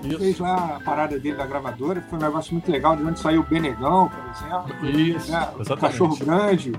[0.03, 0.19] isso.
[0.19, 3.19] fez lá a parada dele da gravadora, que foi um negócio muito legal, de onde
[3.19, 4.99] saiu o Benegão, por exemplo.
[4.99, 5.47] Isso, né?
[5.57, 6.73] O Cachorro Grande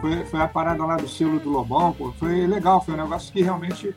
[0.00, 3.32] foi, foi a parada lá do selo do Lobão, pô, foi legal, foi um negócio
[3.32, 3.94] que realmente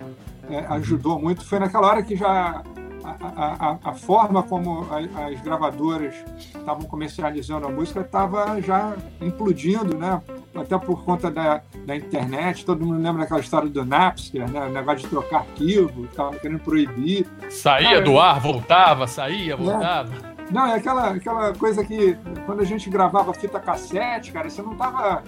[0.50, 1.46] é, ajudou muito.
[1.46, 2.64] Foi naquela hora que já
[3.04, 9.98] a, a, a forma como a, as gravadoras estavam comercializando a música estava já implodindo,
[9.98, 10.22] né?
[10.56, 14.68] Até por conta da, da internet, todo mundo lembra daquela história do Napster, né?
[14.68, 17.26] O negócio de trocar arquivo, estava querendo proibir.
[17.50, 19.64] Saía do ar, voltava, saía, né?
[19.64, 20.34] voltava.
[20.52, 24.74] Não, é aquela, aquela coisa que quando a gente gravava fita cassete, cara, você não
[24.74, 25.24] estava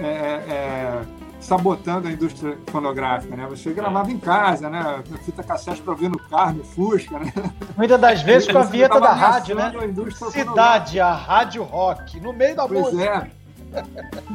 [0.00, 1.02] é, é,
[1.40, 3.46] sabotando a indústria fonográfica, né?
[3.48, 5.02] Você gravava em casa, né?
[5.24, 7.32] Fita cassete para ouvir no carro, no Fusca, né?
[7.76, 9.72] Muitas das vezes com a vinheta da rádio, né?
[9.72, 13.28] A Cidade, a rádio rock, no meio da pois música.
[13.34, 13.38] É.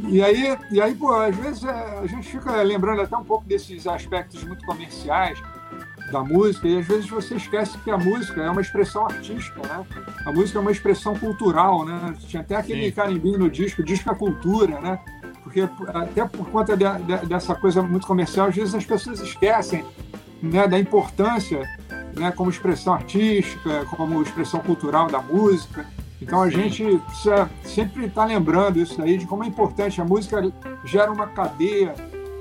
[0.08, 3.46] E aí, e aí, pô, às vezes é, a gente fica lembrando até um pouco
[3.46, 5.42] desses aspectos muito comerciais
[6.12, 9.84] da música, e às vezes você esquece que a música é uma expressão artística, né?
[10.26, 12.14] A música é uma expressão cultural, né?
[12.28, 12.92] Tinha até aquele Sim.
[12.92, 15.00] carimbinho no disco, disco é cultura, né?
[15.54, 19.86] Porque até por conta de, de, dessa coisa muito comercial, às vezes as pessoas esquecem
[20.42, 21.62] né, da importância
[22.16, 25.86] né, como expressão artística, como expressão cultural da música.
[26.20, 30.02] Então a gente precisa sempre estar lembrando isso daí, de como é importante.
[30.02, 30.52] A música
[30.84, 31.94] gera uma cadeia,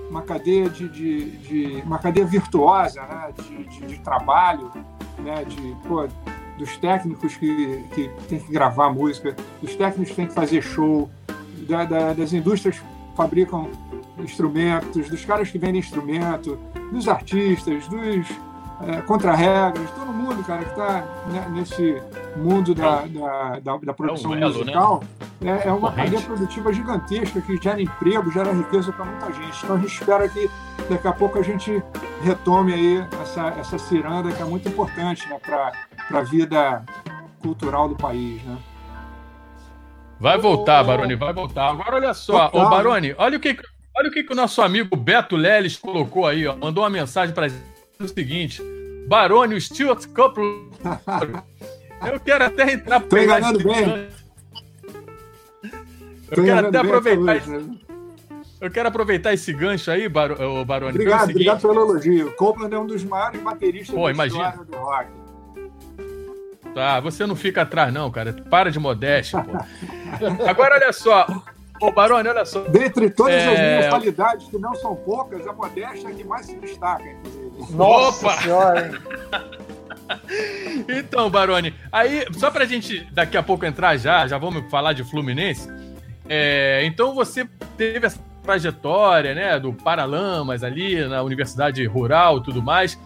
[0.09, 4.70] uma cadeia de, de, de uma cadeia virtuosa né, de, de, de trabalho,
[5.18, 6.09] né, de, pô,
[6.57, 11.11] dos técnicos que, que tem que gravar música, dos técnicos que tem que fazer show,
[11.66, 12.81] da, da, das indústrias
[13.16, 13.68] fabricam
[14.18, 16.59] instrumentos, dos caras que vendem instrumento,
[16.92, 18.27] dos artistas, dos
[18.87, 22.03] é, contra-regras, todo mundo, cara, que está né, nesse
[22.37, 24.59] mundo da, da, da, da produção é elo, né?
[24.59, 25.01] musical.
[25.01, 25.12] Né?
[25.44, 29.64] é, é uma cadeia produtiva gigantesca que gera emprego, gera riqueza para muita gente.
[29.64, 30.51] Então a gente espera que
[30.88, 31.83] daqui a pouco a gente
[32.22, 35.72] retome aí essa, essa ciranda que é muito importante né, para
[36.11, 36.85] a vida
[37.40, 38.42] cultural do país.
[38.44, 38.57] Né?
[40.22, 41.70] Vai voltar, Baroni, vai voltar.
[41.70, 43.58] Agora olha só, ô Baroni, olha o que,
[43.96, 46.54] olha o que, que o nosso amigo Beto Leles colocou aí, ó.
[46.54, 47.48] Mandou uma mensagem para
[47.98, 48.62] o seguinte:
[49.08, 50.70] Baroni, o Stuart Copeland.
[52.06, 54.08] Eu quero até entrar pegar esse bem.
[56.30, 57.37] Eu quero até aproveitar.
[57.37, 57.50] Esse...
[57.50, 57.78] Né?
[58.61, 60.37] Eu quero aproveitar esse gancho aí, Bar...
[60.64, 60.92] Baroni.
[60.92, 61.48] Obrigado, seguinte...
[61.48, 62.32] obrigado pelo elogio.
[62.37, 64.50] Copeland é um dos maiores bateristas Pô, da imagina.
[64.50, 65.21] história do rock.
[66.74, 68.32] Tá, você não fica atrás, não, cara.
[68.32, 69.58] Para de modéstia, pô.
[70.48, 71.26] Agora, olha só.
[71.80, 72.61] Ô, Baroni, olha só.
[72.62, 73.48] Dentre todas é...
[73.48, 77.76] as minhas qualidades, que não são poucas, a modéstia é que mais se destaca, inclusive.
[77.76, 78.42] Nossa Opa!
[78.42, 78.92] senhora, hein?
[80.88, 85.04] Então, Baroni, aí, só pra gente daqui a pouco entrar já, já vamos falar de
[85.04, 85.68] Fluminense.
[86.28, 92.62] É, então você teve essa trajetória, né, do Paralamas ali na Universidade Rural e tudo
[92.62, 92.98] mais.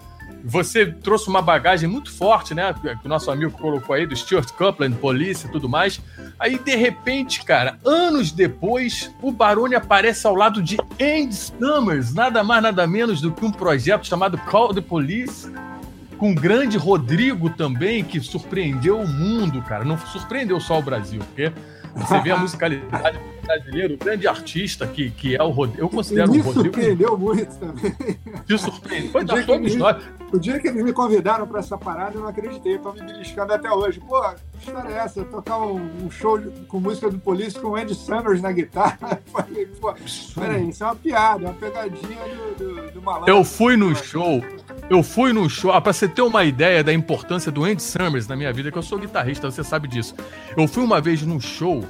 [0.49, 2.73] Você trouxe uma bagagem muito forte, né?
[2.73, 6.01] Que o nosso amigo colocou aí, do Stuart Copeland, polícia e tudo mais.
[6.39, 12.45] Aí, de repente, cara, anos depois, o Baroni aparece ao lado de Andy Summers, nada
[12.45, 15.53] mais, nada menos do que um projeto chamado Call the Police,
[16.17, 19.85] com o grande Rodrigo também, que surpreendeu o mundo, cara.
[19.85, 21.53] Não surpreendeu só o Brasil, porque
[21.93, 25.83] você vê a musicalidade brasileira, o grande artista que, que é o Rodrigo.
[25.83, 26.75] Eu considero me o Rodrigo.
[26.75, 27.97] surpreendeu muito também.
[28.47, 29.13] Te surpreendeu.
[29.13, 30.05] Foi da todos nós.
[30.33, 32.75] O dia que eles me convidaram para essa parada, eu não acreditei.
[32.75, 34.01] Estou me beliscando até hoje.
[34.01, 34.21] Pô,
[34.59, 35.25] que história é essa?
[35.25, 39.21] Tocar um, um show com música do Police com o Andy Summers na guitarra.
[39.33, 39.95] Falei, pô,
[40.35, 42.19] peraí, isso é uma piada, é uma pegadinha
[42.59, 43.31] do, do, do malandro.
[43.31, 44.43] Eu fui no show.
[44.91, 48.29] Eu fui no show, ah, pra você ter uma ideia da importância do Andy Summers
[48.29, 50.15] na minha vida, que eu sou guitarrista, você sabe disso.
[50.57, 51.85] Eu fui uma vez num show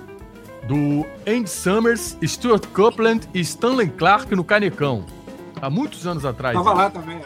[0.66, 5.05] do Andy Summers, Stuart Copeland e Stanley Clark no Canecão.
[5.61, 6.57] Há muitos anos atrás.
[6.57, 7.20] Tava lá também.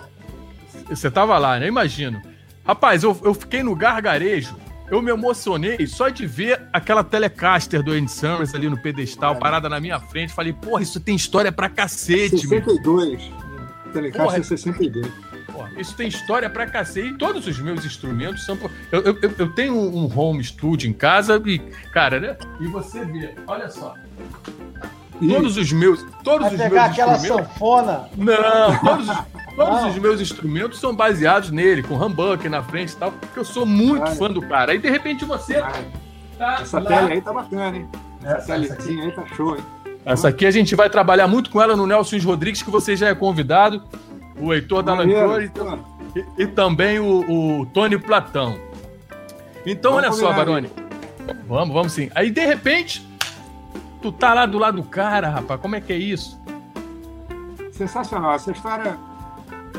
[0.88, 1.66] Você tava lá, né?
[1.66, 2.20] Imagino.
[2.64, 4.54] Rapaz, eu, eu fiquei no gargarejo.
[4.90, 9.68] Eu me emocionei só de ver aquela Telecaster do Andy Summers ali no pedestal, parada
[9.68, 10.32] na minha frente.
[10.32, 13.28] Falei, porra, isso tem história pra cacete, 62.
[13.28, 13.92] Meu.
[13.92, 15.29] Telecaster porra, 62.
[15.52, 17.08] Porra, isso tem história pra cacete.
[17.08, 18.58] E todos os meus instrumentos são.
[18.90, 21.58] Eu, eu, eu tenho um home studio em casa e,
[21.92, 22.36] cara, né?
[22.60, 23.94] E você vê, olha só.
[25.28, 26.04] Todos os meus.
[26.24, 28.08] Todos Vai os pegar meus aquela sanfona?
[28.16, 29.06] Não, todos,
[29.54, 33.44] todos os meus instrumentos são baseados nele, com humbucker na frente e tal, porque eu
[33.44, 34.72] sou muito fã do cara.
[34.72, 35.62] Aí de repente você.
[36.38, 36.88] Tá essa lá...
[36.88, 37.88] tele aí tá bacana, hein?
[38.22, 39.64] Essa, essa telezinha aí tá show, hein?
[40.04, 43.08] Essa aqui a gente vai trabalhar muito com ela no Nelson Rodrigues, que você já
[43.08, 43.82] é convidado
[44.40, 48.58] o Heitor da e, e, também o, o, Tony Platão.
[49.64, 50.70] Então, vamos olha só, Baroni.
[51.46, 52.10] Vamos, vamos sim.
[52.14, 53.06] Aí, de repente,
[54.02, 55.60] tu tá lá do lado do cara, rapaz.
[55.60, 56.40] Como é que é isso?
[57.72, 58.34] Sensacional.
[58.34, 58.98] Essa história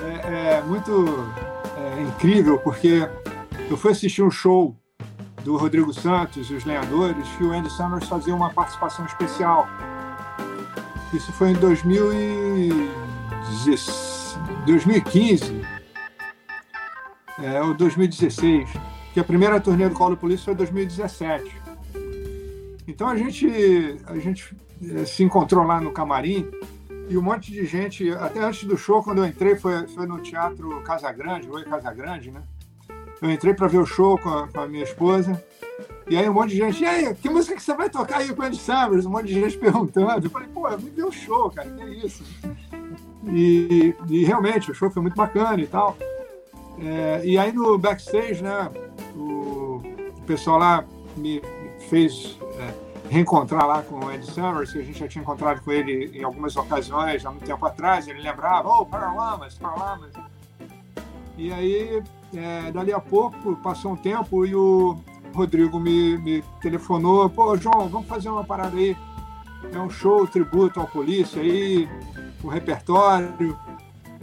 [0.01, 1.27] é, é muito
[1.77, 3.07] é, incrível, porque
[3.69, 4.73] eu fui assistir um show
[5.43, 9.67] do Rodrigo Santos e os Lenhadores e o Andy Summers fazia uma participação especial.
[11.13, 14.20] Isso foi em 2016.
[14.65, 15.61] 2015
[17.39, 18.69] é, ou 2016,
[19.13, 21.61] que a primeira turnê do Call Police foi em 2017.
[22.87, 24.55] Então a gente, a gente
[24.89, 26.49] é, se encontrou lá no camarim
[27.09, 30.19] e um monte de gente, até antes do show, quando eu entrei, foi, foi no
[30.19, 32.41] Teatro Casa Grande, Oi Casa Grande, né?
[33.21, 35.43] Eu entrei para ver o show com a, com a, minha esposa.
[36.09, 38.33] E aí um monte de gente, e aí, que música que você vai tocar aí
[38.33, 39.05] com o Andy Summers?
[39.05, 40.25] Um monte de gente perguntando.
[40.25, 42.23] Eu falei, pô, me deu show, cara, que é isso?
[43.27, 45.95] E, e, realmente o show foi muito bacana e tal.
[46.79, 48.69] É, e aí no backstage, né,
[49.15, 49.81] o,
[50.17, 51.41] o pessoal lá me
[51.89, 52.73] fez é,
[53.09, 56.23] reencontrar lá com o Ed Summers, que a gente já tinha encontrado com ele em
[56.23, 58.07] algumas ocasiões há muito tempo atrás.
[58.07, 60.11] Ele lembrava, oh, Paralamas, Paralamas.
[61.37, 62.03] E aí,
[62.35, 64.97] é, dali a pouco, passou um tempo e o
[65.33, 68.97] Rodrigo me, me telefonou: pô, João, vamos fazer uma parada aí.
[69.71, 71.87] É um show tributo ao polícia aí
[72.43, 73.57] o repertório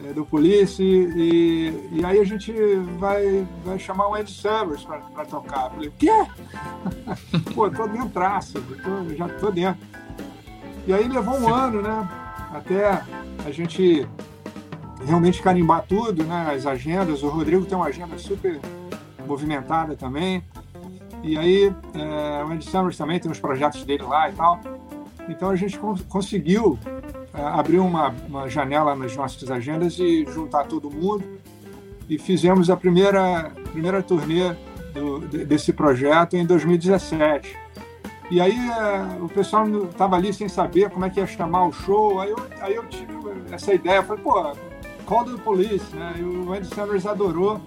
[0.05, 2.53] é, do Police e, e aí a gente
[2.99, 5.67] vai, vai chamar o Ed Summers para tocar.
[5.67, 6.27] Eu falei, o quê?
[7.55, 9.81] Pô, tô dentro traço, tô, já tô dentro.
[10.87, 12.09] E aí levou um ano, né?
[12.53, 13.03] Até
[13.45, 14.09] a gente
[15.05, 16.53] realmente carimbar tudo, né?
[16.55, 17.23] As agendas.
[17.23, 18.61] O Rodrigo tem uma agenda super
[19.27, 20.43] movimentada também.
[21.23, 24.61] E aí é, o Ed Summers também tem uns projetos dele lá e tal.
[25.29, 25.79] Então a gente
[26.09, 26.98] conseguiu é,
[27.41, 31.25] abrir uma, uma janela nas nossas agendas e juntar todo mundo.
[32.09, 34.55] E fizemos a primeira, primeira turnê
[34.95, 37.57] do, desse projeto em 2017.
[38.31, 41.73] E aí é, o pessoal estava ali sem saber como é que ia chamar o
[41.73, 42.21] show.
[42.21, 43.13] Aí eu, aí eu tive
[43.51, 44.03] essa ideia.
[44.03, 44.53] Falei, pô,
[45.07, 46.15] Call the Police, né?
[46.19, 47.61] E o Andy Sanders adorou.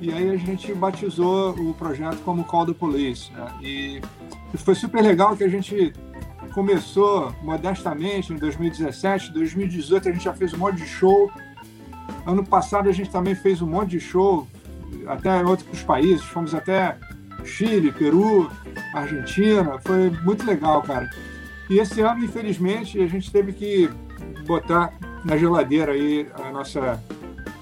[0.00, 3.32] E aí a gente batizou o projeto como Call the Police.
[3.32, 3.52] Né?
[3.62, 4.02] E
[4.58, 5.92] foi super legal que a gente
[6.56, 11.30] começou modestamente em 2017, 2018 a gente já fez um monte de show.
[12.24, 14.48] Ano passado a gente também fez um monte de show,
[15.06, 16.96] até em outros países, fomos até
[17.44, 18.50] Chile, Peru,
[18.94, 21.10] Argentina, foi muito legal, cara.
[21.68, 23.90] E esse ano, infelizmente, a gente teve que
[24.46, 24.94] botar
[25.26, 26.98] na geladeira aí a nossa,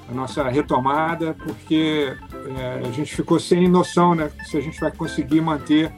[0.08, 2.16] a nossa retomada, porque
[2.56, 5.92] é, a gente ficou sem noção, né, se a gente vai conseguir manter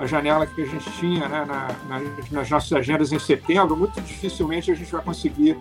[0.00, 4.00] a janela que a gente tinha né, na, na, nas nossas agendas em setembro, muito
[4.00, 5.58] dificilmente a gente vai conseguir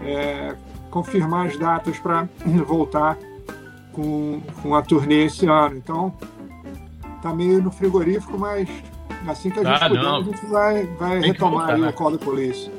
[0.00, 0.54] é,
[0.88, 2.28] confirmar as datas para
[2.64, 3.18] voltar
[3.92, 5.76] com, com a turnê esse ano.
[5.76, 6.14] Então,
[7.20, 8.68] tá meio no frigorífico, mas
[9.26, 10.16] assim que a gente ah, puder, não.
[10.16, 11.88] a gente vai, vai retomar voltar, né?
[11.88, 12.70] o Call the Police.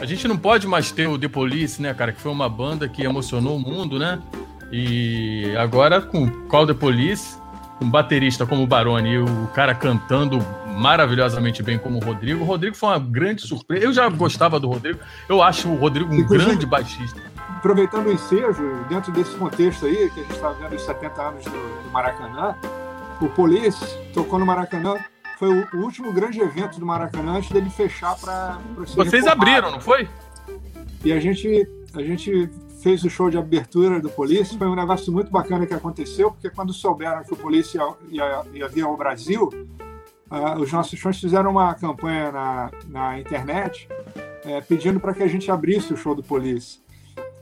[0.00, 2.10] A gente não pode mais ter o The Police, né, cara?
[2.10, 4.18] Que foi uma banda que emocionou o mundo, né?
[4.72, 7.39] E agora com Call the Police,
[7.80, 12.42] um baterista como o Baroni e o cara cantando maravilhosamente bem como o Rodrigo.
[12.42, 13.84] O Rodrigo foi uma grande surpresa.
[13.84, 14.98] Eu já gostava do Rodrigo.
[15.28, 17.20] Eu acho o Rodrigo um Inclusive, grande baixista.
[17.56, 21.44] Aproveitando o ensejo, dentro desse contexto aí, que a gente está vendo os 70 anos
[21.44, 22.54] do, do Maracanã,
[23.20, 24.96] o Police tocou no Maracanã.
[25.38, 28.58] Foi o, o, último grande evento do Maracanã antes dele fechar para.
[28.94, 30.08] Vocês abriram, não foi?
[31.02, 32.48] E a gente, a gente
[32.82, 34.56] fez o show de abertura do Police.
[34.56, 37.76] Foi um negócio muito bacana que aconteceu, porque quando souberam que o Police
[38.08, 39.48] ia, ia, vir ao Brasil,
[40.30, 43.88] uh, os nossos fãs fizeram uma campanha na, na internet
[44.44, 46.80] uh, pedindo para que a gente abrisse o show do Police.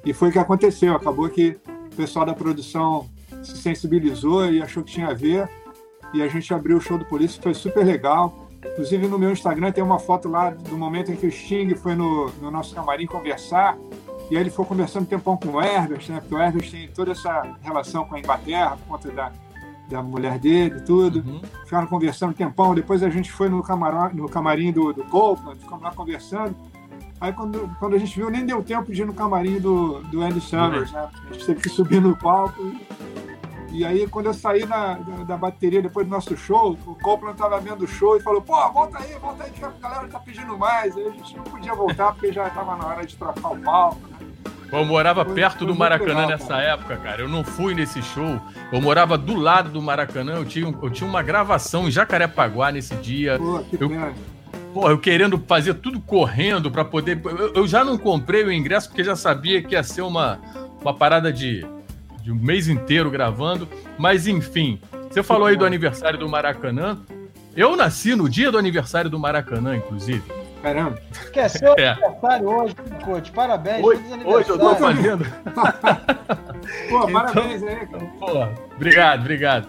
[0.05, 0.95] E foi o que aconteceu.
[0.95, 1.59] Acabou que
[1.93, 3.09] o pessoal da produção
[3.43, 5.49] se sensibilizou e achou que tinha a ver.
[6.15, 8.49] E a gente abriu o show do Police, foi super legal.
[8.73, 11.95] Inclusive no meu Instagram tem uma foto lá do momento em que o Sting foi
[11.95, 13.79] no, no nosso camarim conversar
[14.31, 16.21] e aí ele foi conversando um tempão com o Herbert, né?
[16.21, 19.33] Porque o Herbert tem toda essa relação com a Inglaterra, por conta da,
[19.89, 21.25] da mulher dele e tudo.
[21.27, 21.41] Uhum.
[21.65, 22.75] Ficaram conversando um tempão.
[22.75, 26.55] Depois a gente foi no, camarão, no camarim do, do Copeland, ficamos lá conversando.
[27.21, 30.21] Aí quando, quando a gente viu, nem deu tempo de ir no camarim do, do
[30.21, 30.97] Andy Summers, uhum.
[30.97, 31.09] né?
[31.31, 32.63] A gente teve que subir no palco.
[32.63, 36.95] E, e aí, quando eu saí da, da, da, bateria depois do nosso show, o
[36.95, 40.09] Copeland estava vendo o show e falou: pô, volta aí, volta aí, que a galera
[40.09, 40.97] tá pedindo mais.
[40.97, 44.07] Aí a gente não podia voltar porque já estava na hora de trocar o palco,
[44.09, 44.18] né?
[44.71, 47.23] Eu morava foi, perto foi do Maracanã legal, nessa época, cara.
[47.23, 48.41] Eu não fui nesse show.
[48.71, 50.35] Eu morava do lado do Maracanã.
[50.35, 53.39] Eu tinha, eu tinha uma gravação em Jacarepaguá nesse dia.
[53.39, 53.91] Pô, que eu,
[54.73, 57.21] Pô, eu querendo fazer tudo correndo para poder.
[57.25, 60.39] Eu, eu, já não comprei o ingresso porque já sabia que ia ser uma,
[60.81, 61.67] uma parada de,
[62.23, 63.67] de um mês inteiro gravando.
[63.99, 64.79] Mas enfim,
[65.11, 66.99] você falou aí do aniversário do Maracanã.
[67.57, 70.23] Eu nasci no dia do aniversário do Maracanã, inclusive.
[70.63, 70.99] Caramba.
[71.13, 71.89] Esqueceu é.
[71.89, 73.31] aniversário hoje, Coach.
[73.33, 73.85] Parabéns.
[73.85, 75.25] Hoje, hoje eu tô fazendo.
[76.89, 78.05] pô, então, parabéns aí, cara.
[78.19, 79.69] Pô, obrigado, obrigado.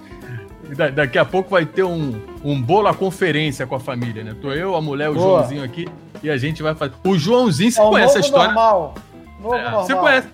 [0.75, 4.36] Da, daqui a pouco vai ter um, um bolo à conferência com a família, né?
[4.39, 5.39] Tô eu, a mulher, o Boa.
[5.39, 5.88] Joãozinho aqui
[6.21, 6.93] e a gente vai fazer.
[7.04, 8.54] O Joãozinho, você é conhece a história?
[8.54, 8.95] Normal.
[9.39, 9.86] Novo é, normal.
[9.86, 10.28] Você conhece?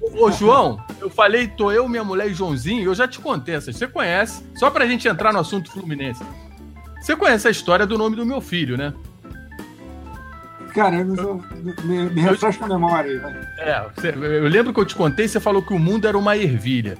[0.00, 3.72] Ô, João, eu falei, tô eu, minha mulher e Joãozinho, eu já te contei essa.
[3.72, 4.44] Você conhece?
[4.54, 6.22] Só pra gente entrar no assunto Fluminense.
[7.00, 8.92] Você conhece a história do nome do meu filho, né?
[10.74, 11.42] Cara, eu não
[11.84, 13.36] me, me refresca a memória aí.
[13.58, 16.98] É, eu lembro que eu te contei, você falou que o mundo era uma ervilha.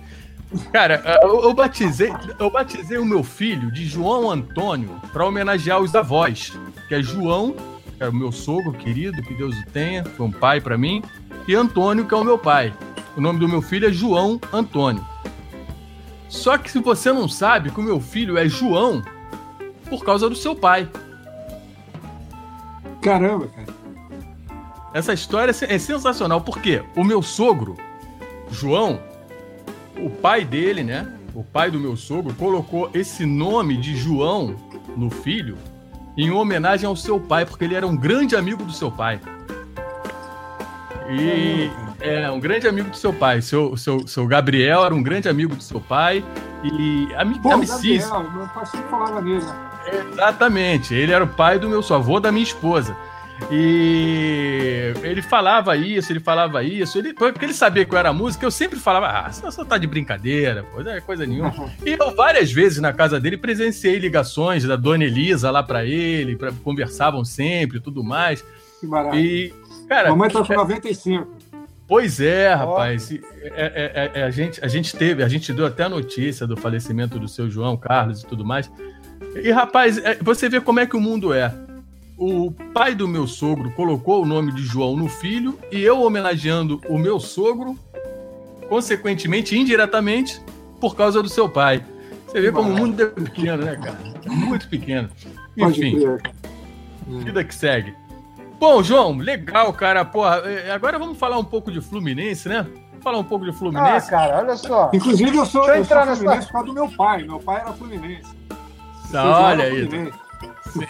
[0.72, 5.94] Cara, eu, eu batizei, eu batizei o meu filho de João Antônio para homenagear os
[5.94, 7.54] avós, que é João,
[7.96, 11.02] que é o meu sogro querido, que Deus o tenha, foi um pai para mim,
[11.46, 12.72] e Antônio, que é o meu pai.
[13.16, 15.04] O nome do meu filho é João Antônio.
[16.28, 19.02] Só que se você não sabe que o meu filho é João
[19.88, 20.88] por causa do seu pai.
[23.02, 23.78] Caramba, cara.
[24.92, 27.76] Essa história é sensacional, porque o meu sogro,
[28.50, 29.00] João,
[29.96, 31.12] o pai dele, né?
[31.34, 34.56] O pai do meu sogro colocou esse nome de João
[34.96, 35.56] no filho
[36.16, 39.20] em homenagem ao seu pai, porque ele era um grande amigo do seu pai.
[41.08, 43.40] E é um grande amigo do seu pai.
[43.40, 46.24] Seu, seu, seu Gabriel era um grande amigo do seu pai.
[46.62, 47.58] E a, Pô.
[47.58, 49.44] Gabriel, meu pai sempre falava nele.
[49.44, 49.70] Né?
[50.12, 50.94] Exatamente.
[50.94, 52.96] Ele era o pai do meu avô da minha esposa.
[53.50, 58.44] E ele falava isso, ele falava isso, ele, porque ele sabia que eu era música,
[58.44, 61.54] eu sempre falava, ah, você só tá de brincadeira, pô, não é coisa nenhuma.
[61.56, 61.70] Uhum.
[61.86, 66.36] E eu várias vezes na casa dele presenciei ligações da dona Elisa lá para ele,
[66.36, 68.44] pra, conversavam sempre e tudo mais.
[68.80, 69.22] Que maravilha.
[69.22, 69.54] E,
[69.88, 71.37] cara, Mamãe tá com 95.
[71.88, 73.10] Pois é, rapaz.
[73.10, 76.46] É, é, é, é, a, gente, a gente teve, a gente deu até a notícia
[76.46, 78.70] do falecimento do seu João Carlos e tudo mais.
[79.42, 81.52] E rapaz, é, você vê como é que o mundo é.
[82.18, 86.78] O pai do meu sogro colocou o nome de João no filho e eu homenageando
[86.88, 87.78] o meu sogro,
[88.68, 90.42] consequentemente, indiretamente,
[90.78, 91.82] por causa do seu pai.
[92.26, 93.98] Você vê como o mundo é pequeno, né, cara?
[94.26, 95.08] Muito pequeno.
[95.56, 95.96] Enfim,
[97.24, 97.94] vida que segue.
[98.58, 100.04] Bom, João, legal, cara.
[100.04, 102.66] Porra, é, agora vamos falar um pouco de Fluminense, né?
[102.90, 104.08] Vamos falar um pouco de Fluminense.
[104.08, 104.90] Ah, cara, olha só.
[104.92, 106.46] Inclusive, eu sou, eu sou Fluminense nessa...
[106.46, 107.22] por causa do meu pai.
[107.22, 108.36] Meu pai era Fluminense.
[109.14, 110.12] olha aí.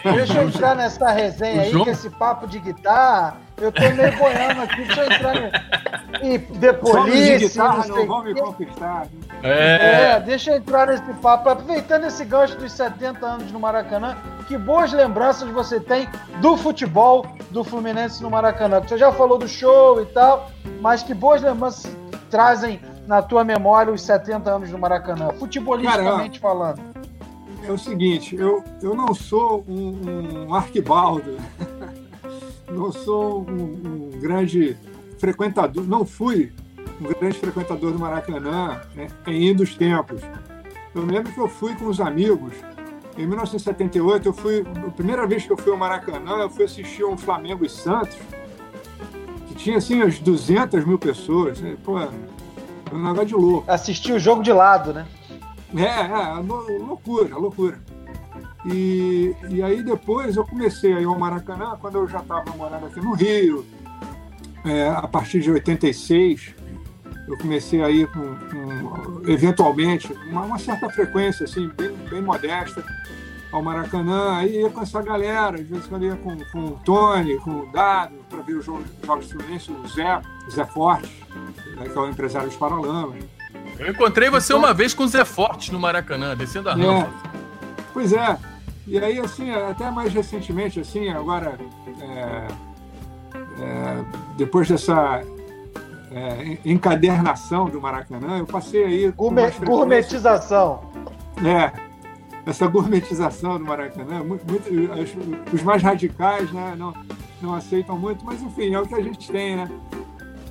[0.03, 4.61] Deixa eu entrar nessa resenha aí, que esse papo de guitarra, eu tô meio boiando
[4.61, 5.89] aqui, deixa eu entrar no...
[6.21, 9.07] E de polícia, de guitarra, não, não vão me conquistar.
[9.41, 10.11] É.
[10.15, 14.17] é, deixa eu entrar nesse papo, aproveitando esse gancho dos 70 anos no Maracanã,
[14.47, 16.09] que boas lembranças você tem
[16.41, 18.81] do futebol do Fluminense no Maracanã.
[18.81, 20.49] Você já falou do show e tal,
[20.81, 21.95] mas que boas lembranças
[22.29, 27.08] trazem na tua memória os 70 anos no Maracanã, futebolisticamente Cara, falando?
[27.69, 31.37] É o seguinte, eu, eu não sou um, um arquibaldo,
[32.67, 34.75] não sou um, um, grande
[35.19, 36.51] frequentador, não fui
[36.99, 40.19] um grande frequentador do Maracanã né, em indo os tempos.
[40.95, 42.53] Eu lembro que eu fui com os amigos
[43.15, 47.03] em 1978, eu fui, a primeira vez que eu fui ao Maracanã, eu fui assistir
[47.03, 48.17] um Flamengo e Santos,
[49.47, 51.61] que tinha assim as 200 mil pessoas.
[51.61, 51.77] Né?
[51.83, 51.99] Pô,
[52.91, 53.69] um negócio de louco.
[53.69, 55.05] Assistir o jogo de lado, né?
[55.75, 57.79] É, é loucura, loucura.
[58.65, 62.87] E, e aí depois eu comecei a ir ao Maracanã, quando eu já estava morando
[62.87, 63.65] aqui no Rio,
[64.65, 66.55] é, a partir de 86,
[67.27, 72.83] eu comecei a ir com, com eventualmente, uma, uma, certa frequência, assim, bem, bem modesta,
[73.51, 77.37] ao Maracanã, aí ia com essa galera, às vezes quando ia com, com o Tony,
[77.37, 81.25] com o Dado, para ver os jogos, jogos Fluminense, o Zé, o Zé Forte,
[81.75, 83.23] né, que é o empresário dos Paralamas.
[83.79, 87.09] Eu encontrei você então, uma vez com o Zé Forte no Maracanã, descendo a rampa.
[87.27, 88.37] É, pois é.
[88.85, 91.57] E aí, assim, até mais recentemente, assim, agora,
[92.01, 92.47] é,
[93.61, 94.05] é,
[94.35, 95.21] depois dessa
[96.11, 99.11] é, encadernação do Maracanã, eu passei aí...
[99.11, 100.81] Gourmet, gourmetização.
[101.45, 101.71] É,
[102.45, 104.69] essa gourmetização do Maracanã, muito, muito,
[105.53, 106.93] os mais radicais né, não,
[107.41, 109.69] não aceitam muito, mas enfim, é o que a gente tem, né?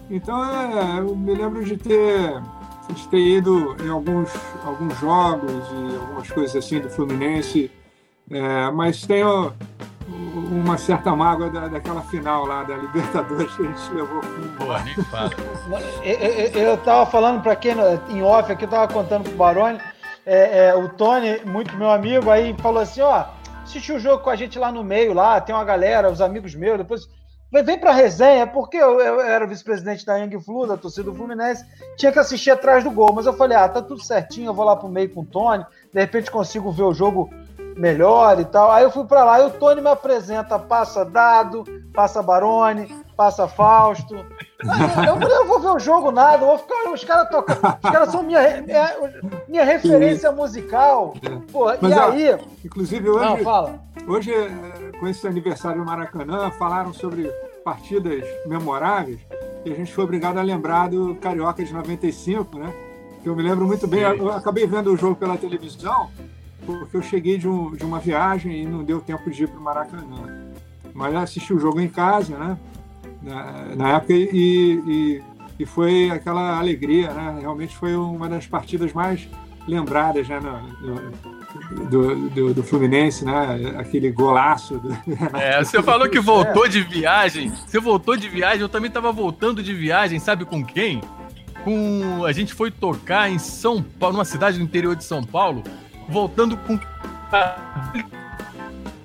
[0.09, 2.41] Então, é, eu me lembro de ter,
[2.93, 4.31] de ter ido em alguns,
[4.65, 7.71] alguns jogos e algumas coisas assim do Fluminense,
[8.31, 9.53] é, mas tenho
[10.09, 14.23] uma certa mágoa da, daquela final lá da Libertadores que a gente levou
[14.59, 15.31] Boa, nem fala.
[16.55, 17.75] eu, estava falando para quem
[18.09, 19.79] em off aqui, eu estava contando pro Baroni,
[20.25, 23.25] é, é, o Tony, muito meu amigo, aí falou assim: ó,
[23.65, 26.55] assistiu o jogo com a gente lá no meio, lá, tem uma galera, os amigos
[26.55, 27.09] meus, depois.
[27.51, 31.65] Vem, pra resenha, porque eu, eu era vice-presidente da Young Flu, da torcida do Fluminense,
[31.97, 33.13] tinha que assistir atrás do gol.
[33.15, 35.65] Mas eu falei, ah, tá tudo certinho, eu vou lá pro meio com o Tony,
[35.93, 37.31] de repente consigo ver o jogo
[37.75, 38.71] melhor e tal.
[38.71, 43.49] Aí eu fui para lá e o Tony me apresenta, passa Dado, passa Barone, passa
[43.49, 44.15] Fausto.
[44.15, 47.91] Eu falei, eu vou ver o jogo nada, eu vou ficar, os caras tocam, os
[47.91, 48.97] caras são minha, minha,
[49.49, 51.15] minha referência musical.
[51.53, 52.39] Pô, Mas, e aí?
[52.65, 53.79] Inclusive hoje, não, fala.
[54.07, 54.33] hoje,
[54.99, 57.25] com esse aniversário do Maracanã, falaram sobre
[57.65, 59.21] partidas memoráveis
[59.65, 62.73] e a gente foi obrigado a lembrar do Carioca de 95, né?
[63.23, 66.11] Que eu me lembro muito bem, eu acabei vendo o jogo pela televisão,
[66.65, 69.59] porque eu cheguei de, um, de uma viagem e não deu tempo de ir para
[69.59, 70.53] o Maracanã.
[70.95, 72.59] Mas assisti o jogo em casa, né?
[73.23, 75.23] na, na época e, e,
[75.59, 77.39] e, foi aquela alegria, né?
[77.41, 79.29] Realmente foi uma das partidas mais
[79.69, 80.41] lembradas né?
[80.41, 83.75] No, no, do, do, do, Fluminense, né?
[83.79, 84.79] Aquele golaço.
[84.79, 84.91] Do...
[85.37, 87.51] É, você falou que voltou de viagem.
[87.51, 91.01] Você voltou de viagem, eu também estava voltando de viagem, sabe com quem?
[91.65, 95.63] Com a gente foi tocar em São Paulo, numa cidade do interior de São Paulo,
[96.09, 96.79] voltando com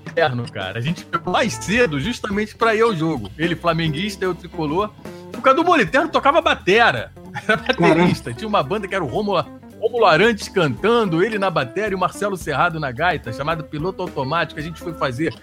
[0.09, 0.77] inverno, cara.
[0.77, 3.29] A gente pegou mais cedo justamente para ir ao jogo.
[3.37, 4.91] Ele flamenguista, eu tricolor.
[5.37, 7.11] O Cadu Moliterno tocava batera.
[7.47, 8.33] Era baterista.
[8.33, 9.43] Tinha uma banda que era o Romulo,
[9.83, 14.57] Romulo Arantes cantando, ele na bateria e o Marcelo Serrado na gaita, chamado Piloto Automático.
[14.57, 15.35] A gente foi fazer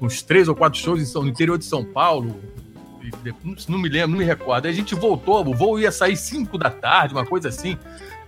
[0.00, 2.40] uns três ou quatro shows em São, no interior de São Paulo.
[3.68, 4.66] Não me lembro, não me recordo.
[4.66, 7.76] Aí a gente voltou, o voo ia sair 5 da tarde, uma coisa assim.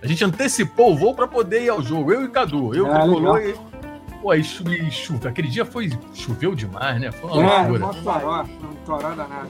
[0.03, 2.13] A gente antecipou o voo para poder ir ao jogo.
[2.13, 2.75] Eu e Cadu.
[2.75, 3.55] Eu, Tricolor e,
[4.21, 5.29] Pô, aí chuva.
[5.29, 5.91] Aquele dia foi.
[6.13, 7.13] Choveu demais, né?
[7.13, 7.85] Foi uma é, loucura.
[7.85, 9.49] Uma toró, uma toró danada.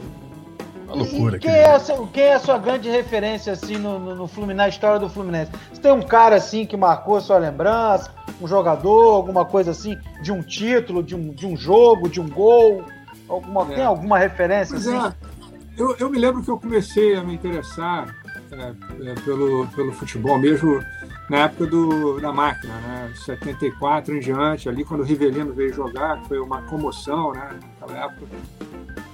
[0.91, 1.39] Uma loucura.
[1.39, 1.81] quem, é a,
[2.13, 5.53] quem é a sua grande referência, assim, no, no, no Fluminense, na história do Fluminense?
[5.73, 8.13] Você tem um cara, assim, que marcou a sua lembrança?
[8.41, 12.29] Um jogador, alguma coisa assim, de um título, de um, de um jogo, de um
[12.29, 12.85] gol?
[13.29, 13.77] Alguma, é.
[13.77, 15.07] Tem alguma referência, pois assim?
[15.07, 15.31] É.
[15.79, 18.15] Eu, eu me lembro que eu comecei a me interessar
[18.53, 20.83] é, é, pelo, pelo futebol, mesmo
[21.31, 23.13] na época do, da máquina, né?
[23.15, 27.51] 74 em diante, ali quando o Rivelino veio jogar, foi uma comoção, né?
[27.81, 28.27] Naquela época.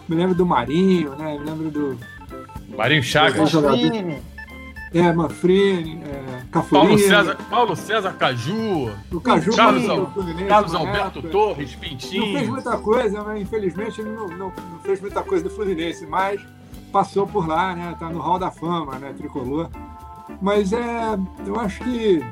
[0.08, 1.38] Me lembro do Marinho, né?
[1.38, 1.98] Me lembro do.
[2.76, 3.52] Marinho Chagas.
[4.94, 6.86] É, Manfrini, é, Cafurinha.
[6.86, 8.90] Paulo César, Paulo César Caju.
[9.12, 9.84] O Caju, Carlos,
[10.48, 12.26] Carlos Alberto Torres, Pintinho.
[12.26, 16.06] Não fez muita coisa, mas infelizmente ele não, não, não fez muita coisa do Fluminense,
[16.06, 16.40] mas
[16.92, 17.96] passou por lá, né?
[17.98, 19.12] Tá no Hall da Fama, né?
[19.12, 19.68] Tricolor.
[20.40, 22.24] Mas é, eu acho que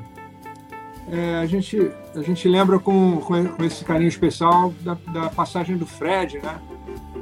[1.11, 5.85] é, a, gente, a gente lembra com, com esse carinho especial da, da passagem do
[5.85, 6.59] Fred, né?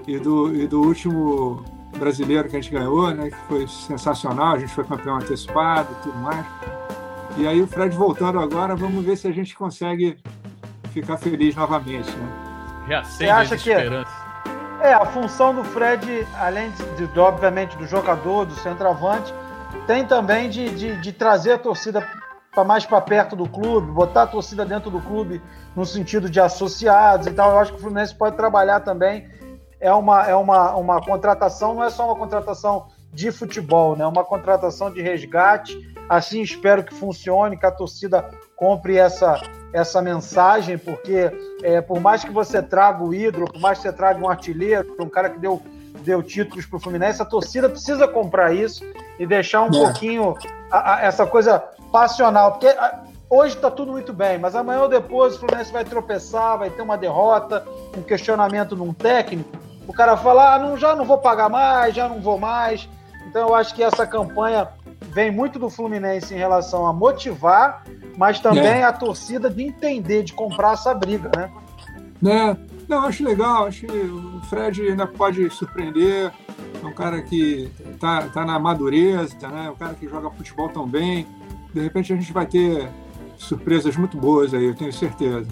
[0.07, 1.63] E do, e do último
[1.97, 3.29] brasileiro que a gente ganhou, né?
[3.29, 6.45] Que foi sensacional, a gente foi campeão antecipado e tudo mais.
[7.37, 10.17] E aí o Fred voltando agora, vamos ver se a gente consegue
[10.91, 12.83] ficar feliz novamente, né?
[12.87, 14.11] Reacende acha que esperança.
[14.81, 19.33] É, a função do Fred, além de, de, obviamente do jogador, do centroavante,
[19.87, 22.05] tem também de, de, de trazer a torcida
[22.53, 25.41] para mais para perto do clube, botar a torcida dentro do clube
[25.75, 27.51] no sentido de associados e tal.
[27.51, 29.27] Eu acho que o Fluminense pode trabalhar também.
[29.83, 34.03] É uma, é uma, uma contratação, não é só uma contratação de futebol, né?
[34.03, 35.77] É uma contratação de resgate.
[36.09, 39.41] Assim espero que funcione, que a torcida compre essa,
[39.73, 41.31] essa mensagem, porque
[41.61, 44.95] é, por mais que você traga o ídolo, por mais que você traga um artilheiro,
[44.99, 45.61] um cara que deu
[46.03, 48.83] deu títulos para o Fluminense, a torcida precisa comprar isso
[49.17, 49.71] e deixar um é.
[49.71, 50.35] pouquinho
[50.69, 51.59] a, a, essa coisa
[51.91, 55.85] passional, porque a, hoje está tudo muito bem, mas amanhã ou depois o Fluminense vai
[55.85, 57.65] tropeçar, vai ter uma derrota,
[57.97, 59.49] um questionamento num técnico,
[59.87, 62.87] o cara fala, ah, não, já não vou pagar mais, já não vou mais.
[63.27, 64.67] Então eu acho que essa campanha
[65.13, 67.83] vem muito do Fluminense em relação a motivar,
[68.17, 68.83] mas também é.
[68.83, 71.51] a torcida de entender, de comprar essa briga, né?
[72.21, 72.57] né?
[72.87, 76.31] Não, acho legal, acho que o Fred ainda pode surpreender.
[76.81, 79.69] É um cara que tá, tá na madureza, né?
[79.69, 81.25] Um cara que joga futebol tão bem.
[81.73, 82.89] De repente a gente vai ter
[83.37, 85.47] surpresas muito boas aí, eu tenho certeza.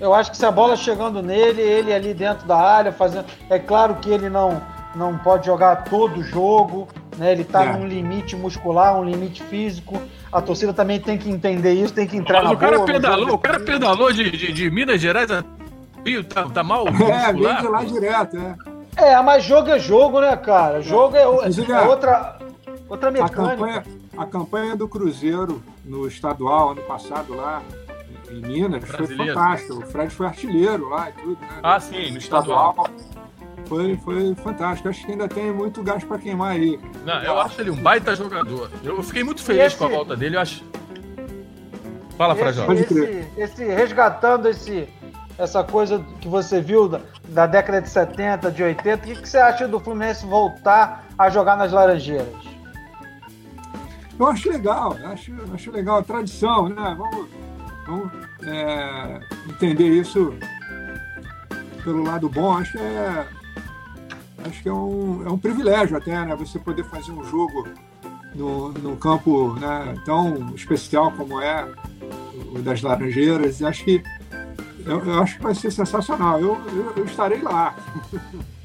[0.00, 3.26] Eu acho que se a bola chegando nele, ele ali dentro da área, fazendo.
[3.50, 4.62] É claro que ele não,
[4.94, 7.32] não pode jogar todo o jogo, né?
[7.32, 7.72] Ele está é.
[7.76, 10.00] num limite muscular, um limite físico.
[10.32, 13.38] A torcida também tem que entender isso, tem que entrar na o cara pedalou, O
[13.38, 15.42] cara pedalou de, de, de Minas Gerais a
[16.28, 16.86] tá, tá mal?
[16.86, 18.56] É, vem de lá direto, é.
[18.96, 20.80] É, mas jogo é jogo, né, cara?
[20.82, 22.38] Jogo é, é, é outra,
[22.88, 23.42] outra mecânica.
[23.42, 23.84] A campanha,
[24.16, 27.62] a campanha do Cruzeiro no estadual, ano passado, lá
[28.38, 29.16] em Minas, Brasileiro.
[29.16, 29.78] foi fantástico.
[29.78, 31.48] O Fred foi artilheiro lá e tudo, né?
[31.62, 32.88] Ah, sim, no estadual.
[33.66, 34.88] Foi, foi fantástico.
[34.88, 36.78] Acho que ainda tem muito gás para queimar aí.
[37.04, 38.70] Não, eu acho ele um baita jogador.
[38.82, 39.76] Eu fiquei muito feliz esse...
[39.76, 40.36] com a volta dele.
[40.36, 40.64] Eu acho.
[42.16, 42.34] Fala.
[42.34, 44.88] Esse, esse, esse resgatando esse
[45.38, 48.96] essa coisa que você viu da, da década de 70, de 80.
[48.96, 52.34] O que, que você acha do Fluminense voltar a jogar nas Laranjeiras?
[54.18, 56.96] Eu acho legal, acho, acho legal a tradição, né?
[56.98, 57.28] Vamos,
[57.86, 60.34] vamos é, entender isso
[61.82, 62.56] pelo lado bom.
[62.56, 63.26] Acho que é,
[64.46, 66.34] acho que é um, é um privilégio até, né?
[66.36, 67.66] Você poder fazer um jogo
[68.34, 71.66] no, no campo né, tão especial como é
[72.54, 73.62] o das Laranjeiras.
[73.62, 74.02] Acho que
[74.84, 76.40] eu, eu, acho que vai ser sensacional.
[76.40, 77.74] Eu, eu, eu, estarei lá.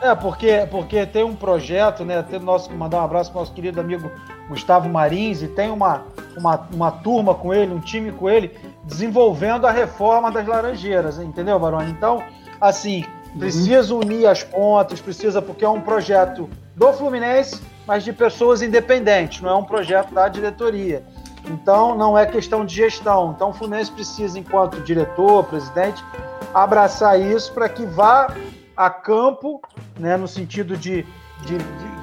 [0.00, 2.22] É, porque, porque tem um projeto, né?
[2.22, 4.10] Tem nosso, mandar um abraço para o nosso querido amigo
[4.48, 6.04] Gustavo Marins, e tem uma,
[6.36, 11.58] uma, uma turma com ele, um time com ele, desenvolvendo a reforma das Laranjeiras, entendeu,
[11.58, 11.90] Baroni?
[11.90, 12.22] Então,
[12.60, 13.04] assim,
[13.38, 14.00] precisa uhum.
[14.00, 19.50] unir as pontas, precisa, porque é um projeto do Fluminense, mas de pessoas independentes, não
[19.50, 21.04] é um projeto da diretoria.
[21.44, 23.32] Então, não é questão de gestão.
[23.34, 26.04] Então, o Fluminense precisa, enquanto diretor, presidente,
[26.52, 28.34] abraçar isso para que vá
[28.78, 29.60] a campo,
[29.98, 31.04] né, no sentido de,
[31.42, 31.58] de,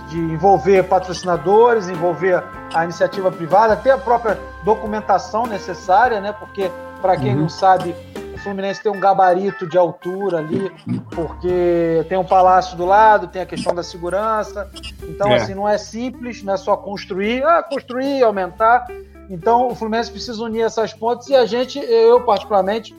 [0.09, 6.69] de, envolver patrocinadores, envolver a iniciativa privada, até a própria documentação necessária, né, porque,
[7.01, 7.43] para quem uhum.
[7.43, 7.95] não sabe,
[8.33, 10.69] o Fluminense tem um gabarito de altura ali,
[11.11, 14.69] porque tem um palácio do lado, tem a questão da segurança.
[15.03, 15.35] Então, é.
[15.35, 18.85] assim, não é simples, não é só construir, ah, construir, aumentar.
[19.29, 22.93] Então, o Fluminense precisa unir essas pontas e a gente, eu particularmente,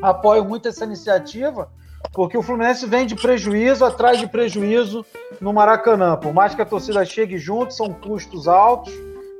[0.00, 1.68] apoio muito essa iniciativa,
[2.12, 5.04] porque o Fluminense vem de prejuízo atrás de prejuízo
[5.40, 6.16] no Maracanã.
[6.16, 8.92] Por mais que a torcida chegue junto, são custos altos,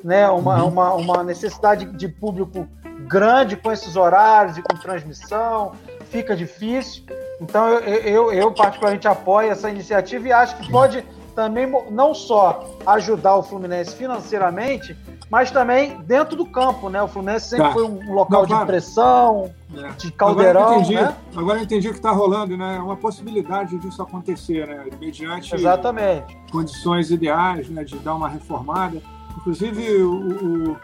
[0.05, 0.29] né?
[0.29, 0.69] uma, uhum.
[0.69, 2.69] uma, uma necessidade de público
[3.07, 5.73] grande com esses horários e com transmissão,
[6.11, 7.05] fica difícil.
[7.41, 11.05] Então, eu, eu, eu particularmente apoio essa iniciativa e acho que pode
[11.35, 14.97] também não só ajudar o Fluminense financeiramente,
[15.31, 17.01] mas também dentro do campo, né?
[17.01, 17.73] O Fluminense sempre tá.
[17.73, 19.89] foi um local não, de pressão, é.
[19.93, 20.61] de caldeirão.
[20.61, 21.17] Agora eu entendi, né?
[21.37, 22.77] agora eu entendi o que está rolando, né?
[22.77, 24.85] É uma possibilidade disso acontecer, né?
[25.01, 26.37] Mediante Exatamente.
[26.51, 27.85] condições ideais, né?
[27.85, 29.01] De dar uma reformada.
[29.37, 30.77] Inclusive, o, o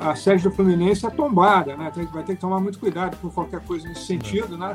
[0.00, 1.92] a sede do Fluminense é tombada, né?
[2.12, 4.74] Vai ter que tomar muito cuidado com qualquer coisa nesse sentido, né?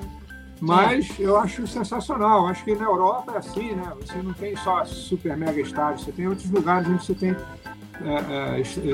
[0.62, 2.48] Mas eu acho sensacional.
[2.48, 3.92] Acho que na Europa é assim, né?
[4.00, 7.36] Você não tem só super mega estádios, você tem outros lugares onde você tem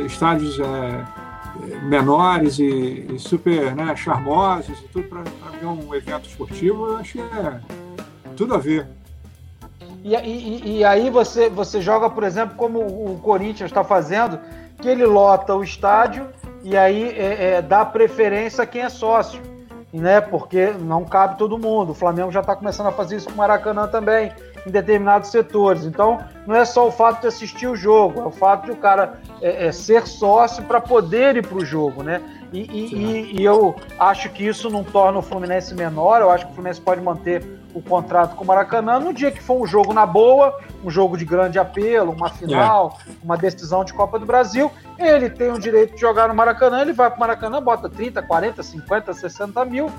[0.06, 5.22] estádios é, menores e, e, super né, charmosos e tudo para
[5.60, 6.88] ver um evento esportivo.
[6.88, 7.60] Eu acho que é
[8.36, 8.88] tudo a ver.
[10.04, 14.40] E, e, e aí você, você joga, por exemplo, como o Corinthians está fazendo,
[14.82, 16.28] que ele lota o estádio
[16.64, 19.42] e aí é, é, dá preferência a quem é sócio
[19.94, 20.22] né?
[20.22, 21.92] Porque não cabe todo mundo.
[21.92, 24.32] O Flamengo já está começando a fazer isso com o Maracanã também,
[24.66, 25.86] em determinados setores.
[25.86, 28.76] Então, não é só o fato de assistir o jogo, é o fato de o
[28.76, 32.22] cara é, é ser sócio para poder ir para o jogo, né?
[32.54, 36.20] E, e, e, eu acho que isso não torna o Fluminense menor.
[36.20, 37.42] Eu acho que o Fluminense pode manter
[37.74, 41.18] o contrato com o Maracanã no dia que for um jogo na boa, um jogo
[41.18, 43.12] de grande apelo, uma final, é.
[43.24, 44.70] uma decisão de Copa do Brasil.
[45.00, 48.22] Ele tem o direito de jogar no Maracanã, ele vai para o Maracanã, bota 30,
[48.22, 49.90] 40, 50, 60 mil.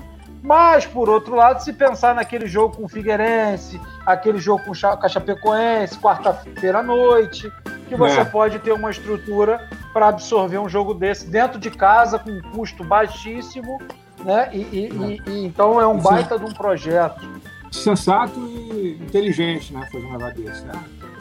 [0.43, 4.75] Mas, por outro lado, se pensar naquele jogo com o Figueirense, aquele jogo com o
[4.75, 7.49] Chapecoense, quarta-feira à noite,
[7.87, 8.25] que você é.
[8.25, 12.83] pode ter uma estrutura para absorver um jogo desse dentro de casa com um custo
[12.83, 13.79] baixíssimo,
[14.25, 14.49] né?
[14.51, 17.21] E, e, e, e então é um baita de um projeto.
[17.71, 19.87] Sensato e inteligente, né?
[19.89, 20.73] Fazer um negócio desse, né?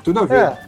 [0.02, 0.46] Tudo a ver.
[0.46, 0.58] É.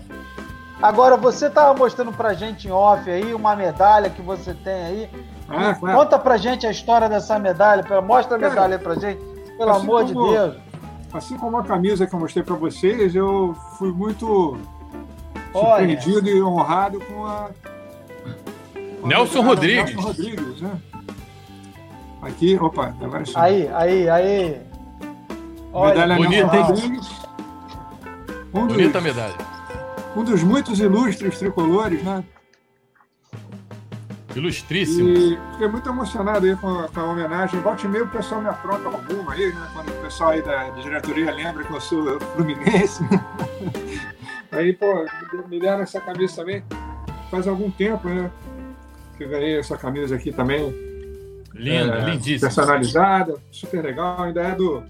[0.80, 5.10] Agora, você estava mostrando pra gente em off aí uma medalha que você tem aí.
[5.50, 7.84] É, Conta pra gente a história dessa medalha.
[8.00, 9.20] Mostra a medalha aí pra gente,
[9.58, 10.56] pelo assim amor como, de Deus.
[11.12, 14.58] Assim como a camisa que eu mostrei pra vocês, eu fui muito
[15.52, 17.50] surpreendido e honrado com a.
[19.00, 19.94] Com Nelson a Rodrigues.
[19.94, 20.80] Nelson Rodrigues, né?
[22.22, 23.32] Aqui, opa, agora sim.
[23.36, 24.60] Aí, aí, aí.
[25.72, 27.24] Olha, medalha bonita, Nelson Rodrigues.
[28.54, 29.34] Um dos, bonita medalha.
[30.16, 32.24] Um dos muitos ilustres tricolores, né?
[34.36, 35.08] Ilustríssimo.
[35.08, 37.60] E fiquei muito emocionado aí com a, com a homenagem.
[37.60, 39.68] Volte e meio o pessoal me apronta alguma aí, né?
[39.72, 43.02] Quando o pessoal aí da, da diretoria lembra que eu sou fluminense.
[44.52, 45.04] Aí, pô,
[45.48, 46.62] me deram essa camisa também
[47.28, 48.30] faz algum tempo, né?
[49.16, 50.72] Que eu ganhei essa camisa aqui também.
[51.52, 52.48] Linda, é, lindíssima.
[52.48, 54.22] Personalizada, super legal.
[54.22, 54.84] Ainda é do,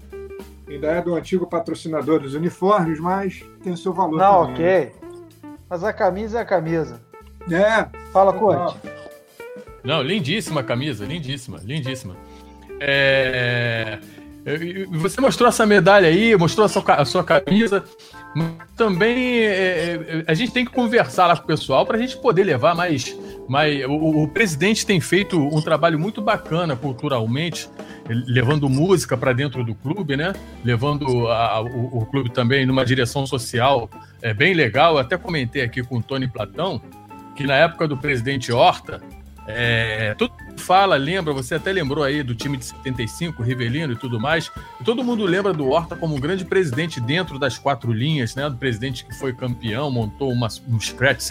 [0.67, 4.53] ainda é do antigo patrocinador dos uniformes, mas tem o seu valor Não, também.
[4.53, 4.91] ok.
[5.67, 7.01] Mas a camisa é a camisa.
[7.51, 7.87] É.
[8.11, 8.79] Fala, Corte.
[9.85, 12.15] Não, lindíssima camisa, lindíssima, lindíssima.
[12.79, 13.99] É...
[14.91, 17.83] Você mostrou essa medalha aí, mostrou a sua, a sua camisa.
[18.75, 22.15] Também é, é, a gente tem que conversar lá com o pessoal para a gente
[22.17, 23.17] poder levar mais.
[23.49, 27.67] mais o, o, presidente tem feito um trabalho muito bacana culturalmente,
[28.07, 30.33] levando música para dentro do clube, né?
[30.63, 33.89] Levando a, o, o, clube também numa direção social
[34.21, 34.93] é, bem legal.
[34.93, 36.79] Eu até comentei aqui com o Tony Platão
[37.35, 39.01] que na época do presidente Horta,
[39.47, 43.95] é, todo mundo fala, lembra, você até lembrou aí do time de 75, Rivelino e
[43.95, 44.51] tudo mais.
[44.79, 48.49] E todo mundo lembra do Horta como um grande presidente dentro das quatro linhas, né?
[48.49, 51.21] Do presidente que foi campeão, montou uma, um scratch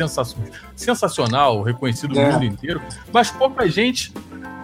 [0.76, 2.24] sensacional, reconhecido é.
[2.24, 2.80] no mundo inteiro.
[3.12, 4.12] Mas pouca gente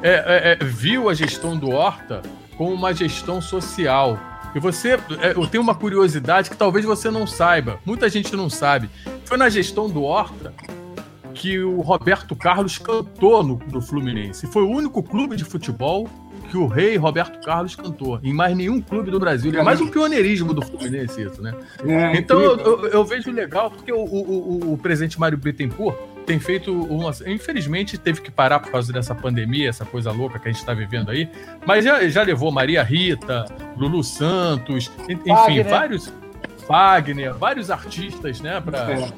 [0.02, 2.22] é, é, é, viu a gestão do Horta
[2.56, 4.18] como uma gestão social.
[4.54, 8.48] E você, é, eu tenho uma curiosidade que talvez você não saiba, muita gente não
[8.48, 8.88] sabe.
[9.24, 10.52] Foi na gestão do Horta
[11.40, 14.46] que o Roberto Carlos cantou no, no Fluminense.
[14.46, 16.06] Foi o único clube de futebol
[16.50, 18.20] que o rei Roberto Carlos cantou.
[18.22, 19.50] Em mais nenhum clube do Brasil.
[19.58, 21.54] É mais um pioneirismo do Fluminense isso, né?
[21.86, 26.38] É, então eu, eu, eu, vejo legal porque o, o, o, presidente Mário Bittencourt tem
[26.38, 27.10] feito uma...
[27.26, 30.74] Infelizmente teve que parar por causa dessa pandemia, essa coisa louca que a gente está
[30.74, 31.26] vivendo aí.
[31.64, 33.46] Mas já, já levou Maria Rita,
[33.78, 35.68] Lulu Santos, enfim, Wagner.
[35.70, 36.12] vários...
[36.68, 39.08] Wagner, vários artistas, né, para é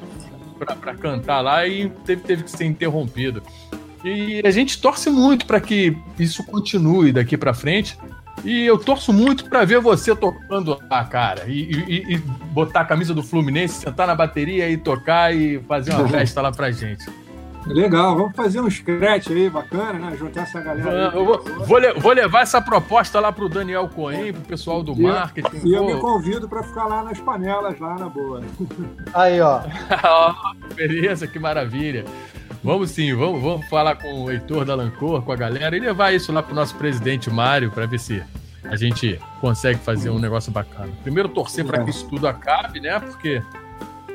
[0.53, 3.41] para cantar lá e teve, teve que ser interrompido.
[4.03, 7.97] E a gente torce muito para que isso continue daqui para frente.
[8.43, 11.45] E eu torço muito para ver você tocando lá, cara.
[11.47, 12.17] E, e, e,
[12.51, 16.51] botar a camisa do Fluminense, sentar na bateria e tocar e fazer uma festa lá
[16.51, 17.05] pra gente.
[17.65, 20.17] Legal, vamos fazer um scratch aí bacana, né?
[20.17, 21.09] Juntar essa galera.
[21.09, 24.93] Aí, eu vou, vou, vou, levar essa proposta lá pro Daniel Cohen, pro pessoal do
[24.93, 25.67] e marketing.
[25.67, 28.41] E eu me convido para ficar lá nas panelas, lá na boa.
[29.13, 29.61] Aí, ó.
[30.75, 32.05] Beleza, que maravilha.
[32.63, 36.13] Vamos sim, vamos, vamos falar com o Heitor da Lancor, com a galera, e levar
[36.13, 38.23] isso lá pro nosso presidente Mário, para ver se
[38.63, 40.91] a gente consegue fazer um negócio bacana.
[41.03, 42.97] Primeiro torcer para que isso tudo acabe, né?
[42.99, 43.41] Porque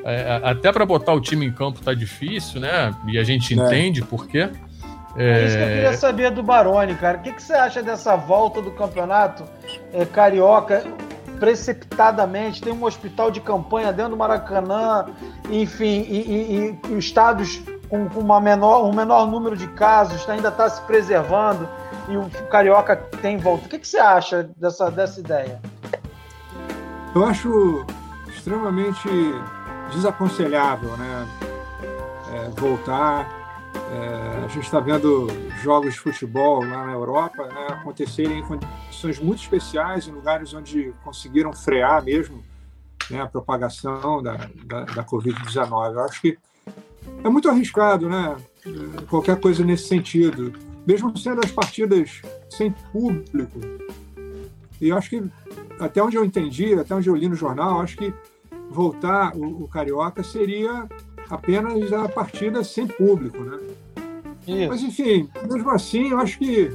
[0.08, 2.94] é, até para botar o time em campo tá difícil, né?
[3.06, 3.62] E a gente é.
[3.62, 4.50] entende por quê.
[5.16, 5.46] É...
[5.46, 7.18] isso que eu queria saber do Baroni, cara.
[7.18, 9.44] O que, que você acha dessa volta do campeonato
[9.92, 10.84] é, carioca
[11.38, 12.62] precipitadamente?
[12.62, 15.06] Tem um hospital de campanha dentro do Maracanã,
[15.50, 20.48] enfim, e, e, e estados com, com uma menor, um menor número de casos ainda
[20.48, 21.68] está se preservando
[22.08, 23.66] e o carioca tem volta.
[23.66, 25.60] O que, que você acha dessa, dessa ideia?
[27.14, 27.84] Eu acho
[28.28, 29.08] extremamente
[29.90, 31.28] desaconselhável, né?
[32.32, 33.38] É, voltar.
[33.90, 35.28] É, a gente está vendo
[35.62, 40.92] jogos de futebol lá na Europa né, acontecerem em condições muito especiais, em lugares onde
[41.02, 42.42] conseguiram frear mesmo
[43.10, 45.92] né, a propagação da, da, da Covid-19.
[45.92, 46.38] Eu acho que
[47.24, 48.36] é muito arriscado, né?
[49.08, 50.52] Qualquer coisa nesse sentido.
[50.86, 53.60] Mesmo sendo as partidas sem público.
[54.80, 55.22] E acho que,
[55.80, 58.12] até onde eu entendi, até onde eu li no jornal, acho que
[58.70, 60.86] voltar o, o Carioca seria
[61.30, 63.58] apenas a partida sem público, né?
[64.46, 64.68] Isso.
[64.68, 66.70] Mas, enfim, mesmo assim, eu acho que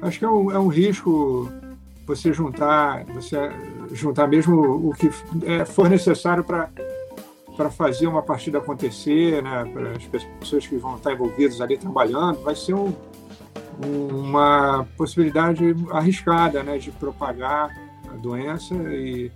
[0.00, 1.50] acho que é um, é um risco
[2.06, 3.36] você juntar, você
[3.92, 5.10] juntar mesmo o que
[5.44, 6.70] é, for necessário para
[7.56, 12.42] para fazer uma partida acontecer, né, para as pessoas que vão estar envolvidas ali trabalhando,
[12.42, 12.94] vai ser um,
[13.84, 17.70] uma possibilidade arriscada né, de propagar
[18.10, 19.30] a doença e,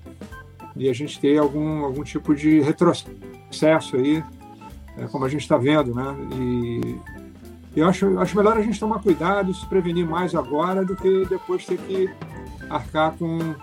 [0.76, 4.22] e a gente ter algum, algum tipo de retrocesso aí,
[4.98, 5.94] é, como a gente está vendo.
[5.94, 6.16] Né?
[6.32, 10.96] E eu acho, acho melhor a gente tomar cuidado e se prevenir mais agora do
[10.96, 12.10] que depois ter que
[12.70, 13.54] arcar com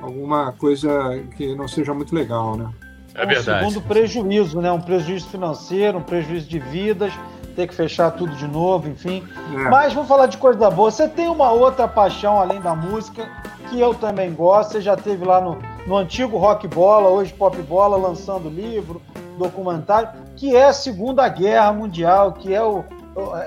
[0.00, 2.70] alguma coisa que não seja muito legal, né?
[3.14, 3.66] É verdade.
[3.66, 4.70] Um segundo prejuízo, né?
[4.72, 7.12] Um prejuízo financeiro, um prejuízo de vidas,
[7.50, 9.22] ter que fechar tudo de novo, enfim.
[9.52, 9.68] É.
[9.68, 10.90] Mas vamos falar de coisa boa.
[10.90, 13.28] Você tem uma outra paixão além da música,
[13.68, 14.72] que eu também gosto.
[14.72, 19.00] Você já teve lá no, no antigo Rock Bola, hoje Pop Bola, lançando livro,
[19.38, 22.84] documentário, que é a Segunda Guerra Mundial, que é o,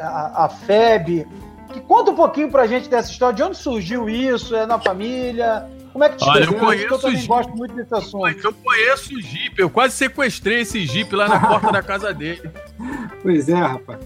[0.01, 1.27] a, a FEB.
[1.71, 4.55] Que conta um pouquinho pra gente dessa história, de onde surgiu isso?
[4.55, 5.67] É na família?
[5.93, 8.27] Como é que te Olha, eu conheço eu também gosto muito desse assunto.
[8.43, 12.49] Eu conheço o Jeep, eu quase sequestrei esse Jeep lá na porta da casa dele.
[13.21, 13.99] Pois é, rapaz.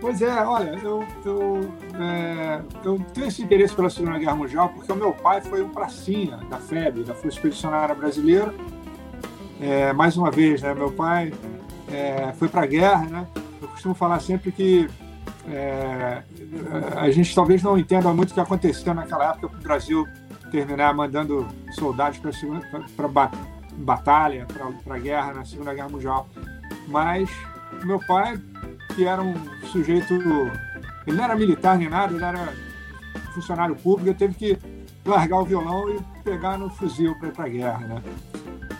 [0.00, 4.92] Pois é, olha, eu, eu, é, eu tenho esse interesse pela Segunda Guerra Mundial porque
[4.92, 8.54] o meu pai foi um pracinha da FEB, da Força Expedicionária Brasileira.
[9.60, 11.34] É, mais uma vez, né, meu pai
[11.92, 13.26] é, foi para a guerra, né?
[13.60, 14.88] Eu costumo falar sempre que
[15.50, 16.22] é,
[16.96, 20.06] a gente talvez não entenda muito o que aconteceu naquela época para o Brasil
[20.50, 22.20] terminar mandando soldados
[22.96, 23.30] para
[23.76, 24.46] batalha,
[24.84, 26.28] para guerra, na Segunda Guerra Mundial.
[26.88, 27.30] Mas
[27.84, 28.40] meu pai,
[28.94, 29.34] que era um
[29.66, 30.14] sujeito.
[31.06, 32.52] Ele não era militar nem nada, ele era
[33.34, 34.58] funcionário público, teve que
[35.04, 37.78] largar o violão e pegar no fuzil para ir para a guerra.
[37.78, 38.02] Né?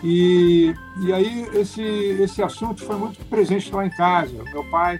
[0.03, 4.43] E, e aí esse, esse assunto foi muito presente lá em casa.
[4.51, 4.99] Meu pai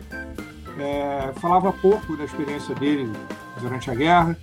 [0.80, 3.12] é, falava pouco da experiência dele
[3.60, 4.38] durante a guerra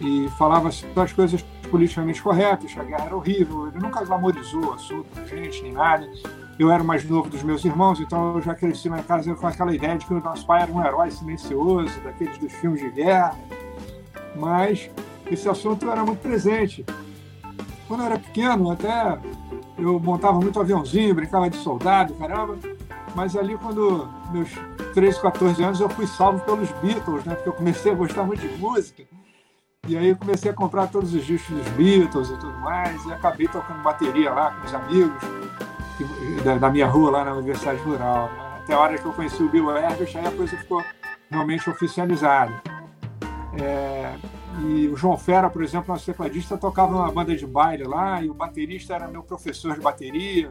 [0.00, 5.06] e falava das coisas politicamente corretos, a guerra era horrível, ele nunca glamorizou o assunto
[5.14, 6.08] pra gente, nem nada.
[6.58, 9.46] Eu era o mais novo dos meus irmãos, então eu já cresci na casa com
[9.46, 12.90] aquela ideia de que o nosso pai era um herói silencioso, daqueles dos filmes de
[12.90, 13.36] guerra.
[14.34, 14.90] Mas
[15.30, 16.84] esse assunto era muito presente.
[17.86, 19.18] Quando eu era pequeno, até
[19.78, 22.58] eu montava muito aviãozinho, brincava de soldado, caramba.
[23.14, 24.50] Mas ali, quando meus
[24.94, 27.34] 13, 14 anos, eu fui salvo pelos Beatles, né?
[27.34, 29.04] Porque eu comecei a gostar muito de música.
[29.88, 33.12] E aí eu comecei a comprar todos os discos dos Beatles e tudo mais, e
[33.12, 35.22] acabei tocando bateria lá com os amigos
[36.44, 38.30] da, da minha rua, lá na Universidade Rural.
[38.58, 40.84] Até a hora que eu conheci o Bill Herbert, aí a coisa ficou
[41.30, 42.62] realmente oficializada.
[43.58, 44.14] É,
[44.60, 48.28] e o João Fera, por exemplo, nosso tecladista, tocava numa banda de baile lá, e
[48.28, 50.50] o baterista era meu professor de bateria.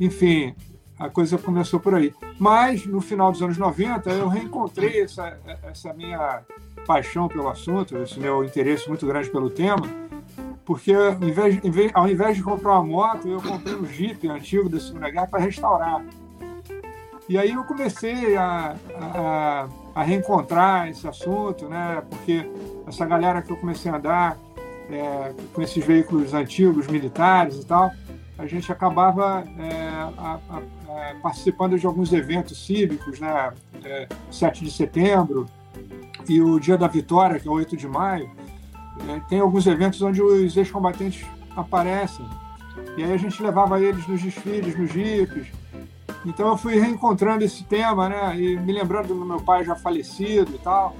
[0.00, 0.56] Enfim,
[0.98, 2.12] a coisa começou por aí.
[2.36, 6.42] Mas, no final dos anos 90, eu reencontrei essa, essa minha
[6.88, 9.86] paixão pelo assunto, esse meu interesse muito grande pelo tema,
[10.64, 11.60] porque ao invés,
[11.92, 15.40] ao invés de comprar uma moto, eu comprei um Jeep antigo da Segunda Guerra para
[15.40, 16.02] restaurar.
[17.28, 22.02] E aí eu comecei a, a, a, reencontrar esse assunto, né?
[22.08, 22.50] porque
[22.86, 24.38] essa galera que eu comecei a andar
[24.90, 27.90] é, com esses veículos antigos, militares e tal,
[28.38, 33.52] a gente acabava é, a, a, participando de alguns eventos cívicos, né?
[33.84, 35.46] É, 7 de setembro,
[36.28, 38.30] e o Dia da Vitória, que é o 8 de maio,
[39.08, 41.26] é, tem alguns eventos onde os ex-combatentes
[41.56, 42.26] aparecem.
[42.96, 45.48] E aí a gente levava eles nos desfiles, nos jipes.
[46.26, 48.38] Então eu fui reencontrando esse tema, né?
[48.38, 50.96] E me lembrando do meu pai já falecido e tal.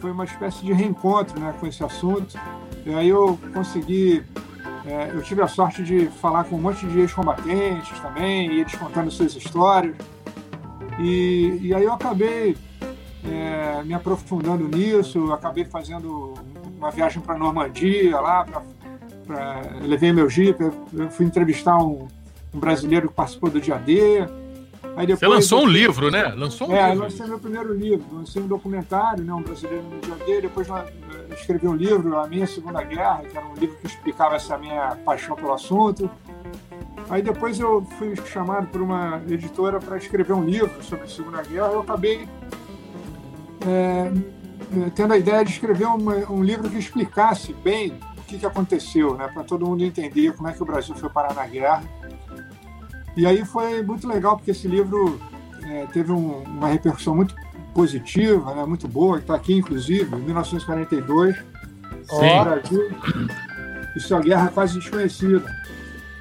[0.00, 2.38] Foi uma espécie de reencontro né, com esse assunto.
[2.86, 4.24] E aí eu consegui
[4.84, 8.74] É, eu tive a sorte de falar com um monte de ex-combatentes também, e eles
[8.74, 9.94] contando suas histórias.
[10.98, 12.56] E, e aí eu acabei
[13.24, 16.34] é, me aprofundando nisso, acabei fazendo
[16.76, 18.62] uma viagem para Normandia lá, pra,
[19.26, 22.08] pra, levei meu jeep, eu fui entrevistar um,
[22.52, 24.26] um brasileiro que participou do dia D.
[24.96, 26.34] Aí depois, Você lançou um livro, né?
[26.36, 27.04] Lançou um é, livro.
[27.04, 30.68] lancei meu primeiro livro, lancei um documentário, né, um brasileiro no dia D, depois
[31.34, 34.96] escrevi um livro, A Minha Segunda Guerra, que era um livro que explicava essa minha
[35.04, 36.10] paixão pelo assunto.
[37.08, 41.42] Aí depois eu fui chamado por uma editora para escrever um livro sobre a Segunda
[41.42, 41.68] Guerra.
[41.68, 42.28] Eu acabei
[43.66, 44.12] é,
[44.94, 49.16] tendo a ideia de escrever uma, um livro que explicasse bem o que, que aconteceu,
[49.16, 51.82] né, para todo mundo entender como é que o Brasil foi parar na guerra.
[53.16, 55.20] E aí foi muito legal, porque esse livro
[55.64, 57.34] é, teve um, uma repercussão muito
[57.74, 61.36] positiva, né, muito boa, que está aqui, inclusive, em 1942.
[61.36, 62.44] Sim.
[62.44, 62.90] Brasil.
[63.96, 65.44] Isso é uma guerra quase desconhecida.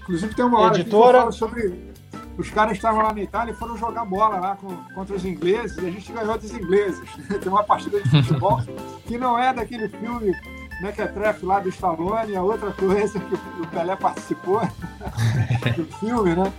[0.01, 1.13] Inclusive, tem uma hora Editora...
[1.13, 1.90] que fala sobre.
[2.37, 5.77] Os caras estavam lá na Itália e foram jogar bola lá com, contra os ingleses
[5.77, 7.01] e a gente ganhou dos ingleses.
[7.27, 8.61] tem uma partida de futebol
[9.05, 10.35] que não é daquele filme
[10.81, 14.61] Mequetrefe lá do Stallone, é outra coisa que o Pelé participou
[15.77, 16.51] do filme, né?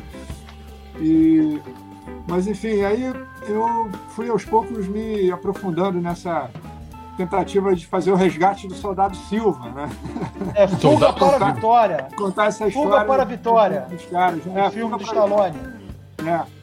[1.00, 1.60] E,
[2.28, 3.12] mas enfim, aí
[3.48, 6.48] eu fui aos poucos me aprofundando nessa
[7.16, 9.90] tentativa de fazer o resgate do soldado Silva, né?
[10.54, 12.08] É Fuga para a Vitória.
[12.16, 12.90] Contar essa história.
[12.90, 13.80] Fuga para a Vitória.
[13.88, 14.46] Dos caras.
[14.46, 15.58] É, filme do Stallone.
[16.26, 16.62] É.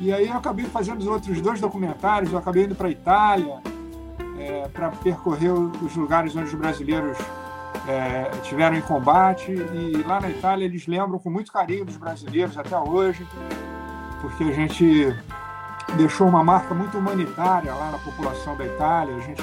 [0.00, 3.58] E aí eu acabei fazendo os outros dois documentários, eu acabei indo para a Itália
[4.38, 7.16] é, para percorrer os lugares onde os brasileiros
[7.88, 12.58] é, tiveram em combate e lá na Itália eles lembram com muito carinho dos brasileiros
[12.58, 13.26] até hoje,
[14.20, 15.16] porque a gente
[15.94, 19.16] deixou uma marca muito humanitária lá na população da Itália.
[19.16, 19.42] A gente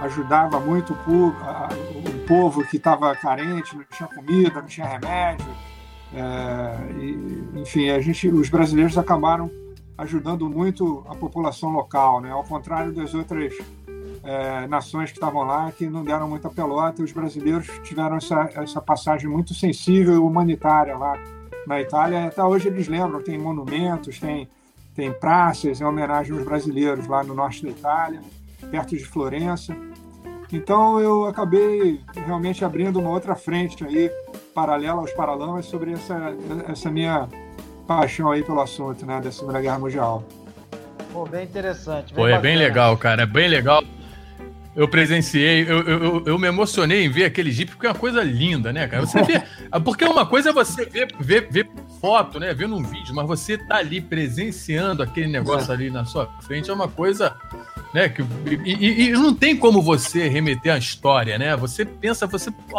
[0.00, 5.46] ajudava muito o povo, que estava carente, não tinha comida, não tinha remédio.
[6.14, 9.50] É, e, enfim, a gente, os brasileiros acabaram
[9.96, 12.30] ajudando muito a população local, né?
[12.30, 13.54] Ao contrário das outras
[14.24, 18.80] é, nações que estavam lá que não deram muita pelota, os brasileiros tiveram essa, essa
[18.80, 21.14] passagem muito sensível e humanitária lá
[21.66, 22.26] na Itália.
[22.26, 24.48] Até hoje eles lembram, tem monumentos, tem
[24.94, 28.20] tem praças em homenagem aos brasileiros lá no norte da Itália,
[28.70, 29.74] perto de Florença.
[30.52, 34.10] Então eu acabei realmente abrindo uma outra frente aí,
[34.54, 36.34] paralela aos Paralamas, sobre essa,
[36.68, 37.26] essa minha
[37.86, 40.22] paixão aí pelo assunto, né, da Segunda Guerra Mundial.
[41.12, 42.14] Pô, bem interessante.
[42.14, 43.82] Bem Pô, é bem legal, cara, é bem legal.
[44.74, 48.22] Eu presenciei, eu, eu, eu, me emocionei em ver aquele Jeep, porque é uma coisa
[48.22, 49.04] linda, né, cara?
[49.04, 49.42] Você vê.
[49.84, 51.70] Porque uma coisa é você ver, ver, ver
[52.00, 52.54] foto, né?
[52.54, 55.74] Vendo um vídeo, mas você tá ali presenciando aquele negócio é.
[55.74, 57.36] ali na sua frente é uma coisa.
[57.92, 58.22] Né, que,
[58.64, 61.54] e, e, e não tem como você remeter a história, né?
[61.56, 62.50] Você pensa, você.
[62.50, 62.78] Pô,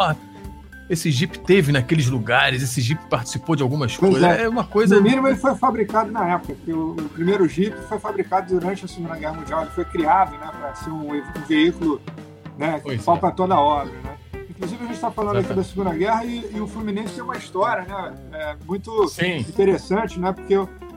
[0.88, 4.38] esse Jeep teve naqueles lugares, esse Jeep participou de algumas pois coisas.
[4.38, 4.42] É.
[4.42, 4.48] é.
[4.48, 4.96] uma coisa.
[4.96, 8.84] No mínimo, ele foi fabricado na época, porque o, o, primeiro Jeep foi fabricado durante
[8.84, 9.62] a Segunda Guerra Mundial.
[9.62, 12.00] Ele foi criado né, para ser um, um, veículo
[12.58, 13.30] né, que falta é.
[13.30, 13.92] toda a obra.
[14.02, 14.16] Né?
[14.50, 17.36] Inclusive, a gente está falando aqui da Segunda Guerra e, e, o Fluminense tem uma
[17.36, 19.38] história né, é, muito Sim.
[19.38, 20.54] interessante, né, porque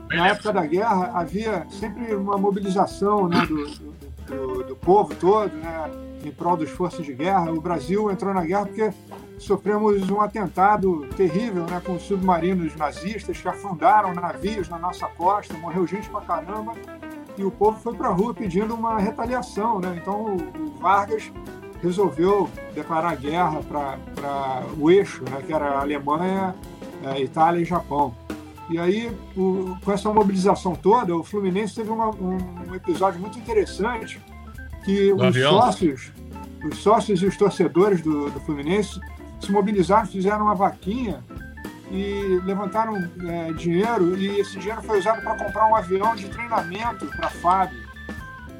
[0.10, 3.94] na época da guerra havia sempre uma mobilização né, do, do,
[4.26, 5.90] do, do povo todo né,
[6.24, 7.52] em prol dos forças de guerra.
[7.52, 8.92] O Brasil entrou na guerra porque
[9.38, 15.86] sofremos um atentado terrível né, com submarinos nazistas que afundaram navios na nossa costa, morreu
[15.86, 16.74] gente pra caramba,
[17.38, 19.80] e o povo foi para a rua pedindo uma retaliação.
[19.80, 20.00] Né?
[20.02, 21.32] Então o Vargas
[21.82, 26.56] resolveu declarar guerra para o eixo, né, que era Alemanha,
[27.06, 28.16] a Itália e Japão.
[28.70, 33.40] E aí, o, com essa mobilização toda, o Fluminense teve uma, um, um, episódio muito
[33.40, 34.20] interessante
[34.84, 36.12] que os sócios,
[36.70, 39.00] os sócios e os torcedores do, do Fluminense
[39.40, 41.24] se mobilizaram, fizeram uma vaquinha
[41.92, 47.06] e levantaram é, dinheiro e esse dinheiro foi usado para comprar um avião de treinamento
[47.08, 47.72] para a FAB.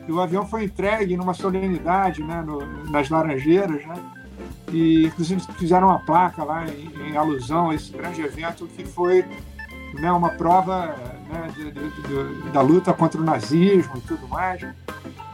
[0.08, 3.96] E o avião foi entregue numa solenidade né, no, nas Laranjeiras, né?
[4.72, 9.26] E inclusive fizeram uma placa lá em, em alusão a esse grande evento que foi
[9.94, 10.96] né, uma prova
[11.30, 14.66] né, de, de, de, da luta contra o nazismo e tudo mais.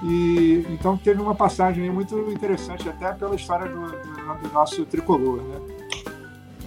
[0.03, 5.41] E então teve uma passagem muito interessante até pela história do, do, do nosso tricolor,
[5.41, 5.59] né?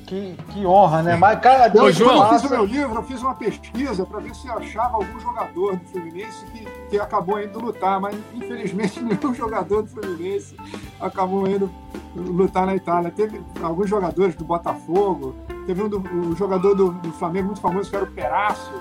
[0.06, 1.16] Que, que honra, né?
[1.16, 4.34] Mas, cara, eu, João, eu fiz o meu livro, eu fiz uma pesquisa para ver
[4.36, 9.82] se achava algum jogador do Fluminense que, que acabou indo lutar, mas infelizmente nenhum jogador
[9.82, 10.54] do Fluminense
[11.00, 11.68] acabou indo
[12.14, 13.10] lutar na Itália.
[13.10, 15.34] Teve alguns jogadores do Botafogo,
[15.66, 18.72] teve um, do, um jogador do, do Flamengo muito famoso que era o Peraço,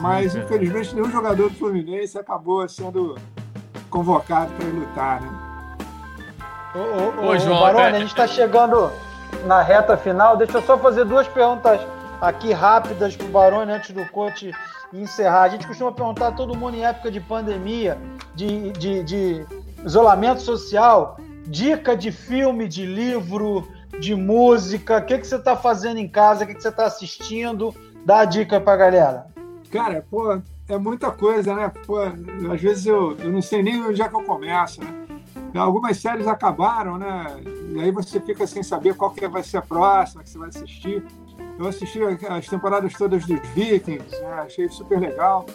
[0.00, 0.40] mas é.
[0.40, 3.16] infelizmente nenhum jogador do Fluminense acabou sendo
[3.88, 5.45] convocado para lutar, né?
[6.76, 7.96] Ô, ô, ô, ô João, Barone, é...
[7.96, 8.92] a gente está chegando.
[9.46, 10.36] na reta final.
[10.36, 11.80] Deixa eu só fazer duas perguntas
[12.20, 14.52] aqui rápidas para o Barone antes do coach
[14.92, 15.42] encerrar.
[15.42, 17.98] A gente costuma perguntar a todo mundo em época de pandemia,
[18.34, 19.46] de, de, de
[19.84, 21.16] isolamento social,
[21.46, 23.66] dica de filme, de livro,
[23.98, 26.86] de música, o que, que você está fazendo em casa, o que, que você está
[26.86, 27.74] assistindo,
[28.04, 29.26] dá a dica para a galera.
[29.70, 31.72] Cara, pô, é muita coisa, né?
[31.86, 35.05] Pô, às vezes eu, eu não sei nem onde é que eu começo, né?
[35.58, 37.40] Algumas séries acabaram, né?
[37.74, 40.48] E aí você fica sem saber qual que vai ser a próxima que você vai
[40.48, 41.04] assistir.
[41.58, 44.32] Eu assisti as temporadas todas dos Vikings, né?
[44.44, 45.46] achei super legal.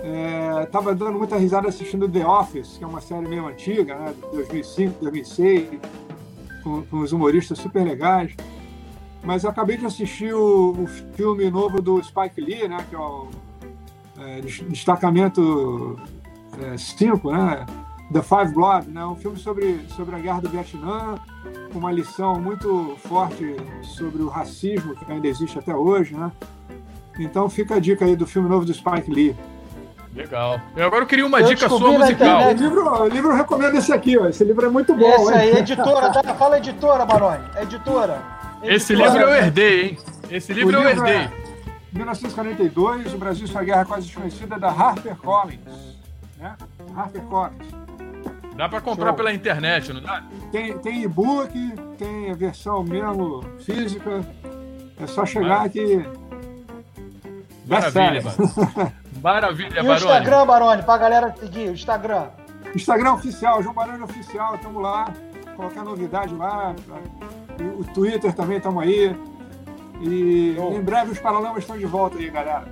[0.00, 4.14] É, tava dando muita risada assistindo The Office, que é uma série meio antiga, né?
[4.14, 5.80] De 2005, 2006,
[6.62, 8.34] com, com os humoristas super legais.
[9.22, 12.84] Mas acabei de assistir o, o filme novo do Spike Lee, né?
[12.88, 13.28] Que é o
[14.18, 15.98] é, Destacamento
[16.76, 17.66] 5, é, né?
[18.12, 19.04] The Five Blood, né?
[19.04, 21.16] um filme sobre, sobre a guerra do Vietnã,
[21.72, 26.14] com uma lição muito forte sobre o racismo que ainda existe até hoje.
[26.14, 26.30] Né?
[27.18, 29.36] Então fica a dica aí do filme novo do Spike Lee.
[30.14, 30.60] Legal.
[30.74, 32.48] Eu agora eu queria uma eu dica sua musical.
[32.48, 34.26] O livro, o livro eu recomendo esse aqui, ó.
[34.26, 35.06] Esse livro é muito bom.
[35.06, 36.34] Esse aí, editora, tá?
[36.34, 37.44] fala editora, Baroni.
[37.60, 38.22] Editora.
[38.62, 38.74] editora.
[38.74, 39.98] Esse livro eu herdei, hein?
[40.30, 41.16] Esse livro, livro eu herdei.
[41.16, 41.46] É
[41.92, 45.60] 1942, o Brasil sua guerra quase desconhecida da HarperCollins.
[46.38, 46.56] Né?
[46.94, 47.85] HarperCollins.
[48.56, 49.16] Dá para comprar Show.
[49.16, 50.22] pela internet, não dá?
[50.50, 51.52] Tem, tem e-book,
[51.98, 54.24] tem a versão mesmo física.
[55.00, 56.04] É só chegar aqui.
[57.66, 58.22] Maravilha,
[59.22, 59.88] Maravilha, Baroni.
[59.88, 62.28] E o Instagram, Baroni, pra galera seguir, o Instagram.
[62.74, 65.12] Instagram oficial, João Baroni Oficial, estamos lá.
[65.56, 66.74] Colocar novidade lá.
[67.78, 69.16] O Twitter também, estamos aí.
[70.00, 70.74] E Bom.
[70.74, 72.68] em breve os Paralamas estão de volta aí, galera.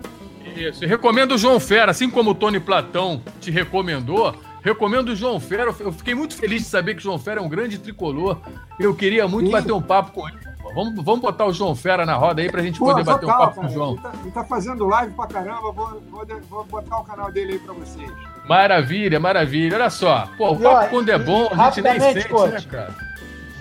[0.54, 0.84] Isso.
[0.84, 4.34] E recomendo o João Fera, assim como o Tony Platão te recomendou.
[4.64, 5.74] Recomendo o João Fera.
[5.78, 8.38] Eu fiquei muito feliz de saber que o João Fera é um grande tricolor.
[8.80, 9.52] Eu queria muito Sim.
[9.52, 10.38] bater um papo com ele.
[10.74, 13.36] Vamos, vamos botar o João Fera na roda aí pra gente Pô, poder bater total,
[13.36, 13.66] um papo cara.
[13.68, 13.92] com o João.
[13.92, 15.70] Ele tá, ele tá, fazendo live pra caramba.
[15.70, 18.10] Vou, vou, vou, botar o canal dele aí pra vocês.
[18.48, 19.76] Maravilha, maravilha.
[19.76, 20.26] Olha só.
[20.38, 22.94] Pô, o papo quando é bom, a gente nem sente, coach, né, cara?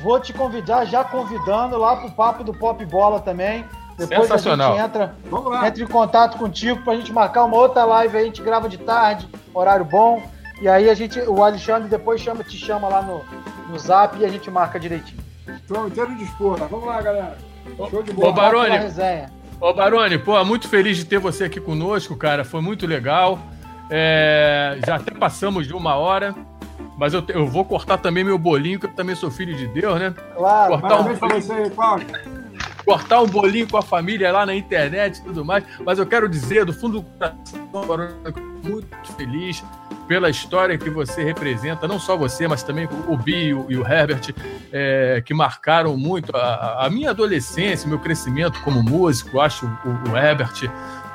[0.01, 3.66] Vou te convidar, já convidando lá pro papo do Pop Bola também.
[3.97, 4.74] Depois Sensacional.
[4.74, 5.16] a gente entra,
[5.68, 8.24] entra em contato contigo pra gente marcar uma outra live aí.
[8.24, 10.24] A gente grava de tarde, horário bom.
[10.64, 13.22] E aí a gente, o Alexandre depois chama, te chama lá no,
[13.70, 15.22] no zap e a gente marca direitinho.
[15.45, 16.57] Estou inteiro dispor.
[16.57, 17.38] Vamos lá, galera.
[17.89, 18.30] Show de bola.
[18.30, 18.78] Ô, Barone,
[19.59, 22.45] ô, Barone, pô, muito feliz de ter você aqui conosco, cara.
[22.45, 23.39] Foi muito legal.
[23.89, 26.34] É, já até passamos de uma hora.
[26.97, 29.99] Mas eu, eu vou cortar também meu bolinho, que eu também sou filho de Deus,
[29.99, 30.16] né?
[30.34, 32.07] Claro, cortar um bolinho, você, Cláudio.
[32.86, 35.66] Cortar um bolinho com a família lá na internet e tudo mais.
[35.86, 38.24] Mas eu quero dizer, do fundo do coração,
[38.64, 39.61] muito feliz
[40.08, 44.34] pela história que você representa, não só você, mas também o Bi e o, Herbert,
[44.72, 49.39] é, que marcaram muito a, a, minha adolescência, meu crescimento como músico.
[49.39, 50.70] Acho o, o Herbert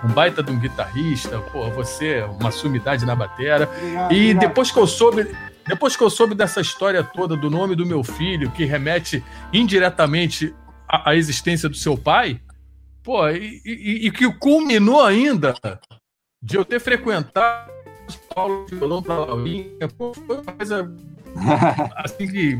[0.04, 3.68] um baita de um guitarrista, pô, você uma sumidade na batera.
[3.68, 4.40] Obrigado, e obrigado.
[4.40, 5.36] depois que eu soube,
[5.66, 10.54] depois que eu soube dessa história toda do nome do meu filho, que remete indiretamente
[10.88, 12.40] à, à existência do seu pai,
[13.02, 15.54] pô, e, e, e que culminou ainda
[16.40, 17.77] de eu ter frequentado
[18.16, 20.92] Paulo violão para Laurinha, pô, foi uma coisa
[21.96, 22.58] assim que.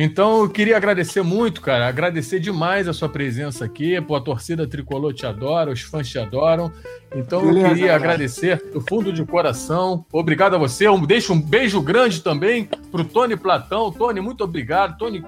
[0.00, 4.00] Então, eu queria agradecer muito, cara, agradecer demais a sua presença aqui.
[4.00, 6.72] Pô, a torcida tricolor te adora, os fãs te adoram.
[7.12, 10.06] Então, Beleza, eu queria agradecer do fundo de coração.
[10.12, 10.88] Obrigado a você.
[10.88, 13.90] Um, deixo um beijo grande também pro Tony Platão.
[13.90, 14.96] Tony, muito obrigado.
[14.96, 15.24] Tony,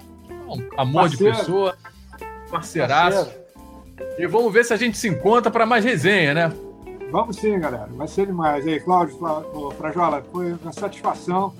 [0.46, 1.32] um amor Parceiro.
[1.32, 1.76] de pessoa,
[2.48, 3.24] parceiraço.
[3.24, 3.40] Parceiro.
[4.18, 6.52] E vamos ver se a gente se encontra para mais resenha, né?
[7.10, 7.88] Vamos sim, galera.
[7.90, 8.64] Vai ser demais.
[8.66, 9.18] E aí, Cláudio,
[9.76, 11.54] Frajola, foi uma satisfação.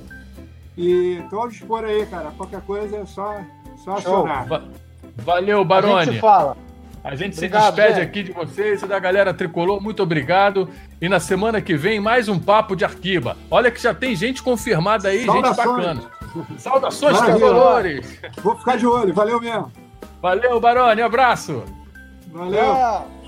[0.77, 2.31] E tô ao dispor aí, cara.
[2.37, 3.41] Qualquer coisa é só,
[3.85, 4.47] só acionar.
[5.17, 5.95] Valeu, Baroni.
[5.95, 6.57] A gente se fala.
[7.03, 9.83] A gente obrigado, se despede aqui de vocês e da galera tricolor.
[9.83, 10.69] Muito obrigado.
[11.01, 13.37] E na semana que vem, mais um papo de arquiba.
[13.51, 15.57] Olha que já tem gente confirmada aí, Saudações.
[15.57, 16.03] gente bacana.
[16.59, 18.21] Saudações, tricolores.
[18.43, 19.15] Vou ficar de olho.
[19.15, 19.73] Valeu mesmo.
[20.21, 21.01] Valeu, Baroni.
[21.01, 21.65] Abraço.
[22.29, 23.20] Valeu.